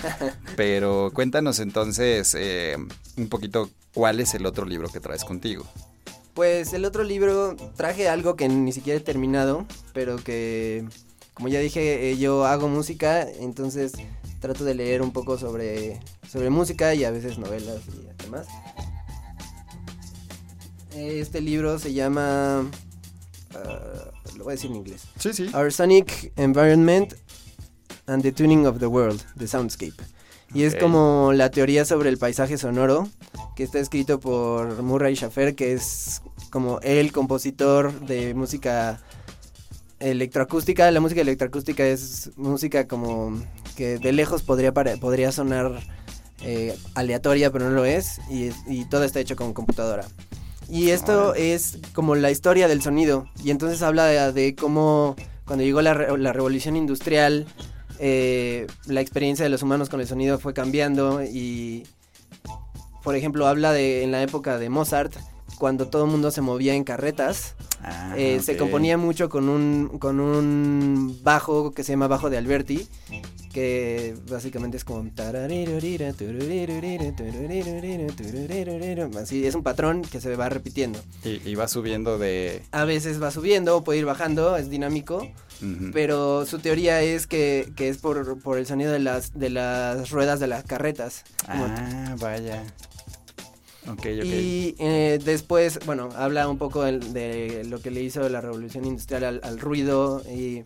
pero 0.55 1.11
cuéntanos 1.13 1.59
entonces 1.59 2.35
eh, 2.37 2.77
un 3.17 3.27
poquito 3.27 3.69
cuál 3.93 4.19
es 4.19 4.33
el 4.33 4.45
otro 4.45 4.65
libro 4.65 4.89
que 4.89 4.99
traes 4.99 5.25
contigo. 5.25 5.65
Pues 6.33 6.73
el 6.73 6.85
otro 6.85 7.03
libro 7.03 7.57
traje 7.75 8.07
algo 8.07 8.35
que 8.35 8.47
ni 8.47 8.71
siquiera 8.71 8.97
he 8.97 9.03
terminado, 9.03 9.65
pero 9.93 10.15
que, 10.17 10.85
como 11.33 11.49
ya 11.49 11.59
dije, 11.59 12.11
eh, 12.11 12.17
yo 12.17 12.45
hago 12.45 12.69
música, 12.69 13.27
entonces 13.39 13.93
trato 14.39 14.63
de 14.63 14.73
leer 14.75 15.01
un 15.01 15.11
poco 15.11 15.37
sobre, 15.37 15.99
sobre 16.27 16.49
música 16.49 16.95
y 16.95 17.03
a 17.03 17.11
veces 17.11 17.37
novelas 17.37 17.81
y 17.87 18.23
demás. 18.23 18.47
Este 20.95 21.41
libro 21.41 21.79
se 21.79 21.93
llama... 21.93 22.69
ah, 23.55 24.11
lo 24.37 24.43
voy 24.43 24.51
a 24.51 24.55
decir 24.55 24.71
en 24.71 24.77
inglés. 24.77 25.03
Sí, 25.19 25.33
sí. 25.33 25.49
Our 25.53 25.71
Sonic 25.71 26.31
Environment 26.35 27.13
and 28.07 28.23
the 28.23 28.31
Tuning 28.31 28.65
of 28.65 28.79
the 28.79 28.87
World, 28.87 29.21
The 29.37 29.47
Soundscape. 29.47 29.95
Y 30.53 30.63
es 30.63 30.75
como 30.75 31.31
la 31.33 31.49
teoría 31.49 31.85
sobre 31.85 32.09
el 32.09 32.17
paisaje 32.17 32.57
sonoro, 32.57 33.07
que 33.55 33.63
está 33.63 33.79
escrito 33.79 34.19
por 34.19 34.83
Murray 34.83 35.15
Schaffer, 35.15 35.55
que 35.55 35.71
es 35.71 36.21
como 36.49 36.81
el 36.81 37.13
compositor 37.13 37.97
de 38.01 38.33
música 38.33 39.01
electroacústica. 39.99 40.91
La 40.91 40.99
música 40.99 41.21
electroacústica 41.21 41.85
es 41.85 42.31
música 42.35 42.85
como 42.85 43.41
que 43.77 43.97
de 43.97 44.11
lejos 44.11 44.43
podría, 44.43 44.73
podría 44.73 45.31
sonar 45.31 45.81
eh, 46.41 46.77
aleatoria, 46.95 47.49
pero 47.49 47.69
no 47.69 47.71
lo 47.71 47.85
es, 47.85 48.19
y, 48.29 48.51
y 48.67 48.83
todo 48.89 49.05
está 49.05 49.21
hecho 49.21 49.37
con 49.37 49.53
computadora. 49.53 50.05
Y 50.71 50.91
esto 50.91 51.35
es 51.35 51.79
como 51.93 52.15
la 52.15 52.31
historia 52.31 52.67
del 52.69 52.81
sonido. 52.81 53.27
Y 53.43 53.51
entonces 53.51 53.81
habla 53.81 54.05
de, 54.05 54.31
de 54.31 54.55
cómo 54.55 55.15
cuando 55.45 55.65
llegó 55.65 55.81
la, 55.81 55.93
re- 55.93 56.17
la 56.17 56.31
revolución 56.31 56.77
industrial, 56.77 57.45
eh, 57.99 58.67
la 58.85 59.01
experiencia 59.01 59.43
de 59.43 59.49
los 59.49 59.63
humanos 59.63 59.89
con 59.89 59.99
el 59.99 60.07
sonido 60.07 60.39
fue 60.39 60.53
cambiando. 60.53 61.21
Y, 61.23 61.83
por 63.03 63.15
ejemplo, 63.17 63.47
habla 63.47 63.73
de 63.73 64.03
en 64.03 64.11
la 64.11 64.23
época 64.23 64.57
de 64.57 64.69
Mozart, 64.69 65.13
cuando 65.59 65.87
todo 65.89 66.05
el 66.05 66.11
mundo 66.11 66.31
se 66.31 66.39
movía 66.41 66.73
en 66.73 66.85
carretas. 66.85 67.55
Ah, 67.83 68.13
Eh, 68.15 68.39
Se 68.41 68.55
componía 68.57 68.97
mucho 68.97 69.27
con 69.27 69.49
un, 69.49 69.97
con 69.99 70.19
un 70.21 71.19
bajo 71.21 71.71
que 71.71 71.83
se 71.83 71.91
llama 71.93 72.07
bajo 72.07 72.29
de 72.29 72.37
Alberti, 72.37 72.87
que 73.51 74.15
básicamente 74.29 74.77
es 74.77 74.83
como... 74.83 75.07
Así, 79.21 79.45
es 79.45 79.55
un 79.55 79.63
patrón 79.63 80.01
que 80.03 80.19
se 80.21 80.35
va 80.35 80.49
repitiendo. 80.49 80.99
Y, 81.23 81.41
y 81.49 81.55
va 81.55 81.67
subiendo 81.67 82.17
de... 82.17 82.61
A 82.71 82.85
veces 82.85 83.21
va 83.21 83.31
subiendo 83.31 83.77
o 83.77 83.83
puede 83.83 83.99
ir 83.99 84.05
bajando, 84.05 84.55
es 84.57 84.69
dinámico, 84.69 85.27
pero 85.93 86.45
su 86.45 86.59
teoría 86.59 87.01
es 87.03 87.27
que, 87.27 87.71
que 87.75 87.89
es 87.89 87.97
por, 87.97 88.39
por 88.41 88.57
el 88.57 88.65
sonido 88.65 88.91
de 88.91 88.99
las, 88.99 89.37
de 89.37 89.49
las 89.51 90.09
ruedas 90.09 90.39
de 90.39 90.47
las 90.47 90.63
carretas. 90.63 91.23
Como 91.45 91.65
Ah, 91.67 92.15
vaya. 92.19 92.63
Ok, 93.87 93.99
ok. 93.99 94.05
Y 94.25 94.75
eh, 94.79 95.19
después, 95.23 95.79
bueno, 95.85 96.09
habla 96.15 96.47
un 96.47 96.57
poco 96.57 96.83
del- 96.83 97.13
de, 97.13 97.63
lo 97.65 97.81
que 97.81 97.89
le 97.91 98.01
hizo 98.01 98.27
la 98.29 98.39
revolución 98.41 98.85
industrial 98.85 99.23
al, 99.23 99.41
al 99.43 99.59
ruido 99.59 100.21
y, 100.29 100.61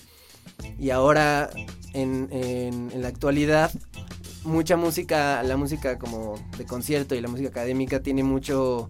y 0.80 0.90
ahora 0.90 1.50
en, 1.94 2.28
en- 2.32 2.92
en 2.92 3.02
la 3.02 3.08
actualidad 3.08 3.72
mucha 4.44 4.78
música, 4.78 5.42
la 5.44 5.58
música 5.58 5.98
como 5.98 6.36
de 6.58 6.66
concierto 6.66 7.16
y 7.16 7.22
la 7.22 7.28
música 7.28 7.50
académica 7.50 8.02
tiene 8.02 8.24
mucho, 8.24 8.90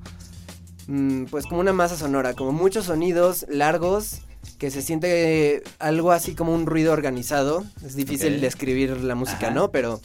mm, 0.88 1.26
pues 1.26 1.46
como 1.46 1.62
una 1.62 1.72
masa 1.74 1.96
sonora, 1.98 2.34
como 2.34 2.52
muchos 2.52 2.86
sonidos 2.86 3.46
largos 3.50 4.22
que 4.58 4.70
se 4.72 4.82
siente 4.82 5.64
algo 5.80 6.12
así 6.12 6.36
como 6.36 6.54
un 6.54 6.66
ruido 6.66 6.92
organizado. 6.94 7.64
Es 7.86 7.96
difícil 7.96 8.42
describir 8.42 8.92
la 9.02 9.16
música, 9.16 9.48
Ajá. 9.48 9.52
¿no? 9.56 9.72
Pero... 9.72 10.02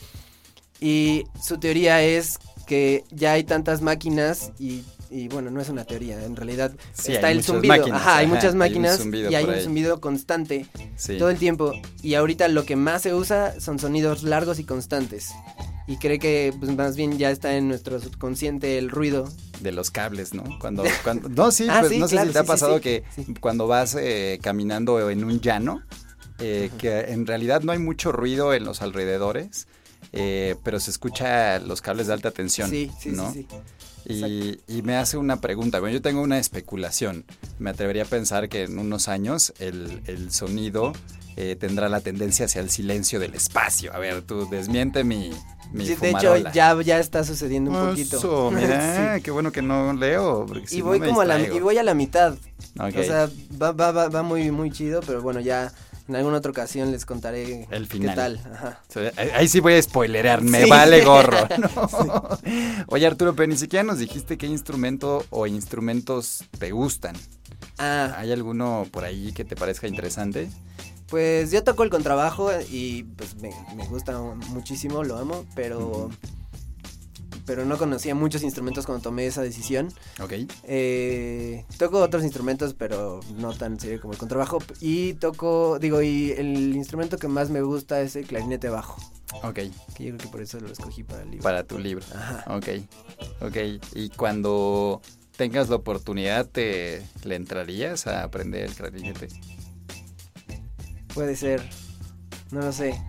Y 0.83 1.25
su 1.43 1.59
teoría 1.59 2.03
es 2.03 2.39
que 2.67 3.05
ya 3.11 3.33
hay 3.33 3.45
tantas 3.45 3.83
máquinas 3.83 4.53
y, 4.59 4.83
y, 5.11 5.29
bueno, 5.29 5.51
no 5.51 5.61
es 5.61 5.69
una 5.69 5.85
teoría, 5.85 6.25
en 6.25 6.37
realidad 6.37 6.73
Sí, 6.93 7.13
está 7.13 7.31
el 7.31 7.43
zumbido. 7.43 7.77
máquinas, 7.77 8.01
Ajá, 8.01 8.19
hay 8.19 8.27
ajá, 8.27 8.35
muchas 8.35 8.55
máquinas 8.55 9.01
y 9.05 9.35
hay 9.35 9.45
un 9.45 9.57
zumbido 9.57 10.01
constante 10.01 10.67
Sí. 10.97 11.19
todo 11.19 11.31
el 11.31 11.39
tiempo. 11.39 11.73
Y 12.03 12.15
ahorita 12.15 12.49
lo 12.49 12.65
que 12.65 12.77
más 12.77 13.03
se 13.03 13.15
usa 13.15 13.59
son 13.61 13.79
sonidos 13.79 14.23
largos 14.23 14.59
y 14.59 14.65
constantes. 14.65 15.31
Y 15.87 15.97
cree 15.97 16.19
que 16.21 16.55
pues, 16.59 16.75
más 16.77 16.95
bien 16.97 17.19
ya 17.19 17.31
está 17.31 17.57
en 17.57 17.67
nuestro 17.67 17.99
subconsciente 18.01 18.79
el 18.79 18.91
ruido. 18.91 19.29
de 19.61 19.73
los 19.73 19.91
cables, 19.91 20.33
¿no? 20.33 20.45
Cuando, 20.61 20.85
cuando 21.05 21.29
no, 21.29 21.51
sí, 21.51 21.67
Ah, 21.69 21.79
pues 21.81 21.93
sí, 21.93 21.99
no 21.99 22.07
sé 22.09 22.19
si 22.25 22.29
te 22.29 22.39
ha 22.39 22.45
pasado 22.45 22.81
que 22.81 23.03
cuando 23.41 23.67
vas 23.67 23.95
eh, 23.99 24.39
caminando 24.43 25.11
en 25.11 25.25
un 25.25 25.41
llano, 25.41 25.83
eh, 26.39 26.71
que 26.79 27.01
en 27.01 27.27
realidad 27.27 27.61
no 27.63 27.73
hay 27.73 27.79
mucho 27.79 28.13
ruido 28.13 28.55
en 28.55 28.65
los 28.65 28.81
alrededores, 28.81 29.67
eh, 30.13 30.57
pero 30.65 30.81
se 30.81 30.91
escucha 30.91 31.59
los 31.61 31.81
cables 31.81 32.07
de 32.09 32.13
alta 32.15 32.31
tensión, 32.31 32.71
Sí, 32.71 32.91
sí, 33.01 33.11
¿no? 33.11 33.33
sí, 33.33 33.47
sí. 33.51 33.57
Y, 34.13 34.59
y 34.67 34.83
me 34.83 34.97
hace 34.97 35.19
una 35.19 35.41
pregunta, 35.41 35.79
bueno, 35.79 35.93
yo 35.95 36.03
tengo 36.03 36.23
una 36.23 36.39
especulación, 36.39 37.25
me 37.59 37.71
atrevería 37.71 38.05
a 38.05 38.07
pensar 38.07 38.49
que 38.49 38.65
en 38.65 38.79
unos 38.79 39.09
años 39.09 39.53
el, 39.59 40.01
el 40.07 40.33
sonido 40.33 40.93
eh, 41.37 41.55
tendrá 41.59 41.89
la 41.89 42.01
tendencia 42.01 42.47
hacia 42.47 42.61
el 42.63 42.71
silencio 42.71 43.21
del 43.21 43.35
espacio. 43.35 43.95
A 43.95 43.99
ver, 43.99 44.23
tú 44.23 44.49
desmiente 44.49 45.05
mi... 45.05 45.31
Sí, 45.85 45.95
de 45.95 46.11
hecho, 46.11 46.37
ya, 46.53 46.81
ya 46.83 46.99
está 46.99 47.23
sucediendo 47.23 47.71
un 47.71 47.91
poquito. 47.91 48.17
Eso, 48.17 48.51
mira, 48.51 49.15
Sí. 49.17 49.23
qué 49.23 49.31
bueno 49.31 49.53
que 49.53 49.63
no 49.63 49.93
leo. 49.93 50.47
si 50.67 50.77
Y 50.77 50.79
no 50.81 50.87
voy 50.87 50.99
como 50.99 51.21
a 51.21 51.25
la, 51.25 51.39
y 51.41 51.61
voy 51.61 51.79
a 51.79 51.85
la 51.85 51.95
mitad. 51.95 52.35
O 52.79 52.91
sea, 52.91 53.31
va, 53.63 53.71
va, 53.71 53.93
va, 53.93 54.09
va 54.09 54.23
muy, 54.25 54.51
muy 54.51 54.73
chido, 54.73 55.01
pero 55.07 55.23
bueno, 55.23 55.39
ya 55.39 55.73
en 56.11 56.17
alguna 56.17 56.39
otra 56.39 56.51
ocasión 56.51 56.91
les 56.91 57.07
contaré 57.07 57.69
El 57.71 57.87
qué 57.89 58.01
tal. 58.09 58.41
Ajá. 58.53 58.83
Ahí- 59.37 59.47
sí 59.47 59.61
voy 59.61 59.75
a 59.75 59.83
spoilerear, 59.83 60.43
me 60.43 60.65
Sí. 60.65 60.69
vale 60.71 61.05
gorro. 61.05 61.39
¿no? 61.57 62.29
Oye 62.89 63.07
Arturo, 63.07 63.37
pero 63.37 63.47
ni 63.47 63.57
siquiera 63.57 63.85
nos 63.85 63.99
dijiste 64.01 64.37
qué 64.37 64.47
instrumento 64.47 65.25
o 65.31 65.47
instrumentos 65.47 66.45
te 66.59 66.73
gustan. 66.73 67.15
Ah, 67.79 68.13
¿Hay 68.19 68.33
alguno 68.33 68.87
por 68.91 69.05
ahí 69.05 69.33
que 69.33 69.45
te 69.45 69.55
parezca 69.57 69.87
interesante? 69.87 70.51
pues 71.09 71.51
yo 71.51 71.65
toco 71.65 71.83
el 71.83 71.91
contrabajo 71.91 72.51
y 72.71 73.03
pues 73.03 73.35
me, 73.37 73.51
me 73.75 73.85
gusta 73.89 74.17
muchísimo, 74.21 75.03
lo 75.05 75.17
amo, 75.19 75.45
pero... 75.57 76.09
Pero 77.47 77.65
no 77.65 77.79
conocía 77.79 78.15
muchos 78.15 78.43
instrumentos 78.45 78.87
cuando 78.87 79.03
tomé 79.03 79.27
esa 79.27 79.43
decisión. 79.43 79.93
Ok. 80.21 80.35
Eh, 80.65 81.65
toco 81.81 81.99
otros 82.03 82.25
instrumentos, 82.25 82.75
pero 82.75 83.21
no 83.39 83.55
tan 83.55 83.81
serio 83.81 84.03
como 84.03 84.13
el 84.13 84.19
contrabajo. 84.19 84.59
Y 84.83 85.15
toco, 85.15 85.79
digo, 85.79 86.03
y 86.03 86.33
el 86.33 86.77
instrumento 86.77 87.17
que 87.17 87.27
más 87.27 87.49
me 87.49 87.63
gusta 87.63 88.03
es 88.03 88.17
el 88.17 88.27
clarinete 88.27 88.69
bajo. 88.69 89.01
Ok. 89.43 89.55
Que 89.55 90.05
yo 90.05 90.15
creo 90.15 90.19
que 90.19 90.29
por 90.29 90.43
eso 90.43 90.61
lo 90.61 90.71
escogí 90.71 91.05
para 91.05 91.23
el 91.23 91.31
libro. 91.31 91.43
Para 91.43 91.65
tu 91.65 91.79
libro. 91.79 92.05
Ajá. 92.15 92.45
Ok. 92.55 92.69
Ok. 93.41 93.57
Y 93.95 94.11
cuando 94.11 95.01
tengas 95.39 95.71
la 95.71 95.77
oportunidad, 95.77 96.47
¿te 96.47 97.03
le 97.25 97.37
entrarías 97.37 98.07
a 98.07 98.25
aprender 98.25 98.65
el 98.65 98.75
clarinete? 98.75 99.29
Puede 101.15 101.35
ser. 101.35 101.67
No 102.51 102.61
lo 102.61 102.73
sé. 102.75 103.03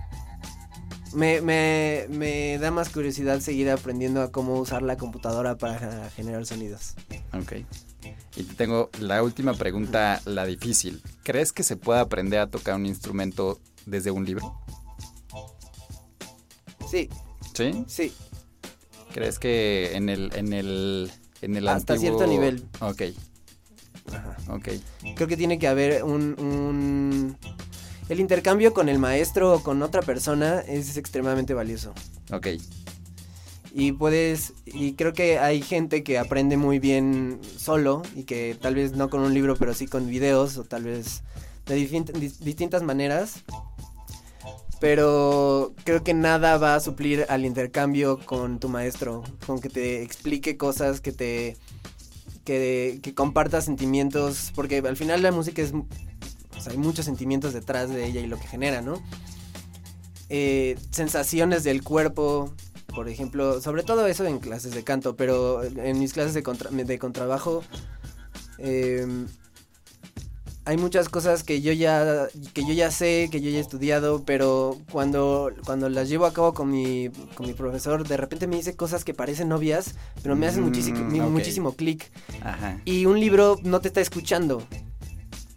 Me, 1.14 1.42
me, 1.42 2.06
me 2.08 2.58
da 2.58 2.72
más 2.72 2.88
curiosidad 2.88 3.42
seguir 3.42 3.70
aprendiendo 3.70 4.22
a 4.22 4.32
cómo 4.32 4.56
usar 4.56 4.82
la 4.82 4.96
computadora 4.96 5.58
para 5.58 6.10
generar 6.12 6.46
sonidos. 6.46 6.96
Ok. 7.34 7.66
Y 8.36 8.44
te 8.44 8.54
tengo 8.56 8.90
la 9.00 9.22
última 9.24 9.54
pregunta, 9.54 10.22
la 10.26 10.46
difícil. 10.46 11.02
¿Crees 11.24 11.52
que 11.52 11.64
se 11.64 11.76
puede 11.76 12.00
aprender 12.00 12.40
a 12.40 12.48
tocar 12.48 12.76
un 12.76 12.86
instrumento 12.86 13.60
desde 13.86 14.12
un 14.12 14.26
libro? 14.26 14.58
Sí, 16.90 17.10
¿Sí? 17.54 17.84
sí. 17.88 18.14
¿Crees 19.14 19.40
que 19.40 19.96
en 19.96 20.10
el, 20.10 20.32
en 20.36 20.54
el, 20.54 21.12
en 21.42 21.56
el 21.58 21.68
Hasta 21.68 21.94
antiguo- 21.94 22.00
cierto 22.18 22.28
nivel. 22.28 22.66
Ok, 22.80 23.02
Ajá. 24.14 24.38
ok. 24.50 24.70
Creo 25.16 25.28
que 25.28 25.38
tiene 25.38 25.60
que 25.60 25.68
haber 25.68 26.04
un, 26.04 26.40
un... 26.40 27.38
El 28.10 28.20
intercambio 28.20 28.74
con 28.74 28.88
el 28.90 29.00
maestro 29.00 29.54
o 29.56 29.64
con 29.64 29.82
otra 29.84 30.02
persona 30.02 30.60
es 30.62 30.96
extremadamente 30.98 31.54
valioso. 31.54 31.94
Ok, 32.32 32.48
Y 33.74 33.94
puedes, 33.94 34.54
y 34.66 34.94
creo 34.94 35.14
que 35.14 35.40
hay 35.40 35.62
gente 35.62 36.04
que 36.04 36.18
aprende 36.18 36.58
muy 36.58 36.80
bien 36.80 37.40
solo 37.58 38.02
y 38.16 38.24
que 38.24 38.58
tal 38.60 38.76
vez 38.76 38.94
no 38.94 39.10
con 39.10 39.22
un 39.22 39.34
libro, 39.34 39.56
pero 39.56 39.74
sí 39.74 39.88
con 39.88 40.08
videos 40.08 40.58
o 40.58 40.64
tal 40.66 40.84
vez 40.84 41.24
de 41.66 41.76
distintas 41.76 42.84
maneras. 42.84 43.44
Pero 44.82 45.74
creo 45.86 46.04
que 46.04 46.14
nada 46.14 46.58
va 46.58 46.76
a 46.76 46.80
suplir 46.80 47.26
al 47.30 47.46
intercambio 47.46 48.20
con 48.26 48.60
tu 48.60 48.68
maestro, 48.68 49.24
con 49.46 49.62
que 49.62 49.70
te 49.70 50.02
explique 50.02 50.58
cosas, 50.58 51.00
que 51.00 51.12
te 51.12 51.56
que, 52.44 53.00
que 53.02 53.14
sentimientos, 53.62 54.52
porque 54.56 54.80
al 54.80 54.98
final 54.98 55.22
la 55.22 55.32
música 55.32 55.62
es, 55.62 55.74
hay 56.68 56.78
muchos 56.78 57.06
sentimientos 57.06 57.54
detrás 57.54 57.90
de 57.90 58.06
ella 58.06 58.22
y 58.22 58.28
lo 58.28 58.40
que 58.40 58.48
genera, 58.48 58.82
¿no? 58.82 59.02
Eh, 60.30 60.78
sensaciones 60.92 61.64
del 61.64 61.84
cuerpo, 61.84 62.54
por 62.94 63.10
ejemplo, 63.10 63.62
sobre 63.62 63.84
todo 63.84 64.06
eso 64.08 64.26
en 64.26 64.40
clases 64.40 64.74
de 64.74 64.84
canto, 64.84 65.16
pero 65.16 65.64
en 65.64 66.00
mis 66.00 66.14
clases 66.14 66.34
de, 66.34 66.44
contra- 66.44 66.70
de 66.72 67.00
contrabajo 67.00 67.64
eh, 68.58 69.06
hay 70.64 70.78
muchas 70.78 71.10
cosas 71.10 71.44
que 71.44 71.62
yo 71.62 71.74
ya 71.74 72.28
que 72.54 72.64
yo 72.64 72.74
ya 72.74 72.92
sé, 72.92 73.30
que 73.32 73.42
yo 73.42 73.50
ya 73.50 73.58
he 73.58 73.62
estudiado, 73.62 74.24
pero 74.26 74.78
cuando 74.92 75.50
cuando 75.66 75.90
las 75.90 76.08
llevo 76.08 76.26
a 76.28 76.34
cabo 76.34 76.54
con 76.54 76.70
mi 76.70 77.10
con 77.36 77.48
mi 77.48 77.54
profesor, 77.54 78.08
de 78.08 78.16
repente 78.18 78.46
me 78.48 78.58
dice 78.58 78.76
cosas 78.76 79.04
que 79.04 79.14
parecen 79.16 79.52
obvias, 79.52 79.96
pero 80.22 80.36
me 80.36 80.46
hacen 80.46 80.62
Mm, 80.62 80.66
muchísimo 80.66 81.26
ok. 81.26 81.32
muchísimo 81.32 81.74
clic 81.74 82.12
y 82.86 83.06
un 83.08 83.20
libro 83.20 83.58
no 83.64 83.82
te 83.82 83.88
está 83.88 84.02
escuchando. 84.02 84.64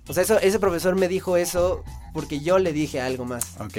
O 0.08 0.12
sea, 0.14 0.22
eso, 0.22 0.38
ese 0.38 0.58
profesor 0.58 0.96
me 0.96 1.08
dijo 1.08 1.36
eso 1.36 1.82
porque 2.14 2.40
yo 2.40 2.58
le 2.58 2.72
dije 2.72 3.02
algo 3.02 3.26
más. 3.26 3.44
Ok. 3.60 3.76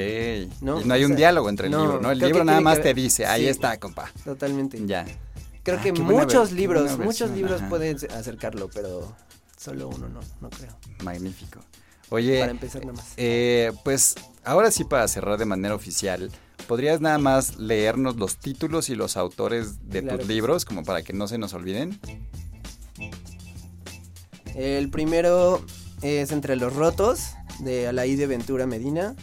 ¿No? 0.61 0.79
Y 0.81 0.85
no 0.85 0.93
hay 0.93 1.01
O 1.03 1.07
un 1.07 1.13
sea, 1.13 1.17
diálogo 1.17 1.49
entre 1.49 1.65
el 1.67 1.71
no, 1.71 1.79
libro, 1.81 2.01
¿no? 2.01 2.11
El 2.11 2.19
libro 2.19 2.43
nada 2.43 2.61
más 2.61 2.79
te 2.83 2.93
dice, 2.93 3.25
ahí 3.25 3.43
sí. 3.43 3.47
está, 3.49 3.79
compa. 3.79 4.11
Totalmente. 4.23 4.79
Ya. 4.85 5.05
Creo 5.63 5.79
Ah, 5.79 5.81
que 5.81 5.91
muchos 5.93 6.51
libros, 6.51 6.99
muchos 6.99 7.31
libros 7.31 7.61
ajá. 7.61 7.69
pueden 7.69 7.97
acercarlo, 8.15 8.69
pero 8.71 9.11
solo 9.57 9.87
uno 9.87 10.07
no, 10.07 10.19
no 10.41 10.49
creo. 10.51 10.77
Magnífico. 11.03 11.59
Oye, 12.09 12.39
Para 12.41 12.51
empezar 12.51 12.81
nada 12.85 12.93
más. 12.97 13.13
eh, 13.17 13.71
pues 13.83 14.13
ahora 14.43 14.69
sí 14.69 14.83
para 14.83 15.07
cerrar 15.07 15.39
de 15.39 15.45
manera 15.45 15.73
oficial, 15.73 16.29
¿podrías 16.67 17.01
nada 17.01 17.17
más 17.17 17.57
leernos 17.57 18.17
los 18.17 18.37
títulos 18.37 18.89
y 18.89 18.95
los 18.95 19.17
autores 19.17 19.89
de 19.89 20.03
Claro 20.03 20.19
tus 20.19 20.27
libros 20.27 20.65
como 20.65 20.83
para 20.83 21.01
que 21.01 21.13
no 21.13 21.27
se 21.27 21.39
nos 21.39 21.53
olviden? 21.55 21.99
El 24.53 24.89
primero 24.89 25.65
es 26.01 26.31
Entre 26.31 26.55
los 26.55 26.73
Rotos, 26.75 27.31
de 27.59 27.87
Alaide 27.87 28.27
Ventura 28.27 28.67
Medina. 28.67 29.15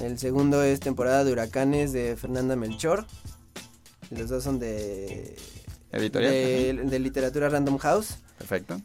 El 0.00 0.18
segundo 0.18 0.62
es 0.62 0.80
Temporada 0.80 1.24
de 1.24 1.32
Huracanes, 1.32 1.92
de 1.92 2.16
Fernanda 2.16 2.56
Melchor. 2.56 3.06
Los 4.10 4.28
dos 4.28 4.44
son 4.44 4.58
de, 4.58 5.36
Editorial. 5.92 6.32
de, 6.32 6.74
de 6.84 6.98
literatura 6.98 7.48
Random 7.48 7.78
House. 7.78 8.18
Perfecto. 8.38 8.80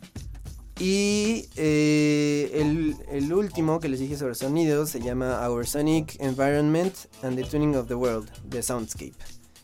Y 0.80 1.50
eh, 1.58 2.52
el, 2.54 2.96
el 3.12 3.34
último 3.34 3.82
que 3.82 3.90
les 3.90 4.00
dije 4.00 4.16
sobre 4.18 4.34
sonidos 4.36 4.90
se 4.90 5.02
llama 5.02 5.46
Our 5.50 5.68
Sonic 5.68 6.16
Environment 6.22 6.96
and 7.22 7.36
the 7.36 7.44
Tuning 7.44 7.76
of 7.76 7.88
the 7.90 7.96
World, 7.96 8.30
de 8.46 8.64
Soundscape, 8.64 9.16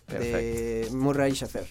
de 0.10 0.90
Murray 0.92 1.34
Schaffer. 1.34 1.66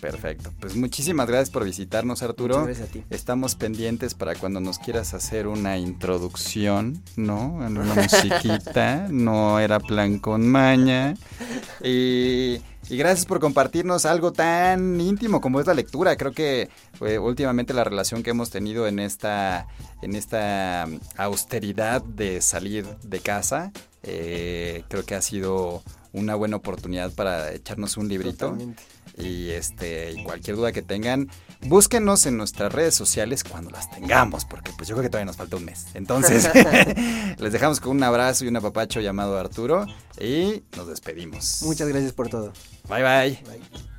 Perfecto. 0.00 0.52
Pues 0.60 0.76
muchísimas 0.76 1.28
gracias 1.28 1.50
por 1.50 1.64
visitarnos, 1.64 2.22
Arturo. 2.22 2.60
Muchas 2.60 2.78
gracias 2.78 2.88
a 2.88 2.92
ti. 2.92 3.04
Estamos 3.10 3.54
pendientes 3.54 4.14
para 4.14 4.34
cuando 4.34 4.60
nos 4.60 4.78
quieras 4.78 5.14
hacer 5.14 5.46
una 5.46 5.78
introducción, 5.78 7.02
¿no? 7.16 7.64
En 7.66 7.76
una 7.76 7.94
musiquita, 7.94 9.06
no 9.10 9.58
era 9.58 9.78
plan 9.78 10.18
con 10.18 10.46
maña. 10.48 11.14
Y, 11.82 12.60
y 12.88 12.96
gracias 12.96 13.26
por 13.26 13.40
compartirnos 13.40 14.06
algo 14.06 14.32
tan 14.32 15.00
íntimo 15.00 15.40
como 15.40 15.60
es 15.60 15.66
la 15.66 15.74
lectura. 15.74 16.16
Creo 16.16 16.32
que 16.32 16.68
eh, 17.02 17.18
últimamente 17.18 17.74
la 17.74 17.84
relación 17.84 18.22
que 18.22 18.30
hemos 18.30 18.50
tenido 18.50 18.86
en 18.86 18.98
esta, 18.98 19.68
en 20.02 20.14
esta 20.14 20.88
austeridad 21.16 22.02
de 22.02 22.40
salir 22.40 22.86
de 23.02 23.20
casa, 23.20 23.72
eh, 24.02 24.82
creo 24.88 25.04
que 25.04 25.14
ha 25.14 25.22
sido 25.22 25.82
una 26.12 26.34
buena 26.34 26.56
oportunidad 26.56 27.12
para 27.12 27.52
echarnos 27.52 27.96
un 27.96 28.08
librito. 28.08 28.46
Totalmente. 28.46 28.82
Y 29.22 29.50
este, 29.50 30.12
y 30.12 30.24
cualquier 30.24 30.56
duda 30.56 30.72
que 30.72 30.82
tengan, 30.82 31.30
búsquenos 31.62 32.26
en 32.26 32.36
nuestras 32.36 32.72
redes 32.72 32.94
sociales 32.94 33.44
cuando 33.44 33.70
las 33.70 33.90
tengamos, 33.90 34.44
porque 34.44 34.72
pues 34.76 34.88
yo 34.88 34.94
creo 34.94 35.02
que 35.02 35.10
todavía 35.10 35.26
nos 35.26 35.36
falta 35.36 35.56
un 35.56 35.64
mes. 35.64 35.86
Entonces, 35.94 36.48
les 37.38 37.52
dejamos 37.52 37.80
con 37.80 37.96
un 37.96 38.02
abrazo 38.02 38.44
y 38.44 38.48
un 38.48 38.56
apapacho 38.56 39.00
llamado 39.00 39.38
Arturo 39.38 39.86
y 40.20 40.62
nos 40.76 40.88
despedimos. 40.88 41.62
Muchas 41.62 41.88
gracias 41.88 42.12
por 42.12 42.28
todo. 42.28 42.52
Bye 42.88 43.02
bye. 43.02 43.42
Bye. 43.46 43.89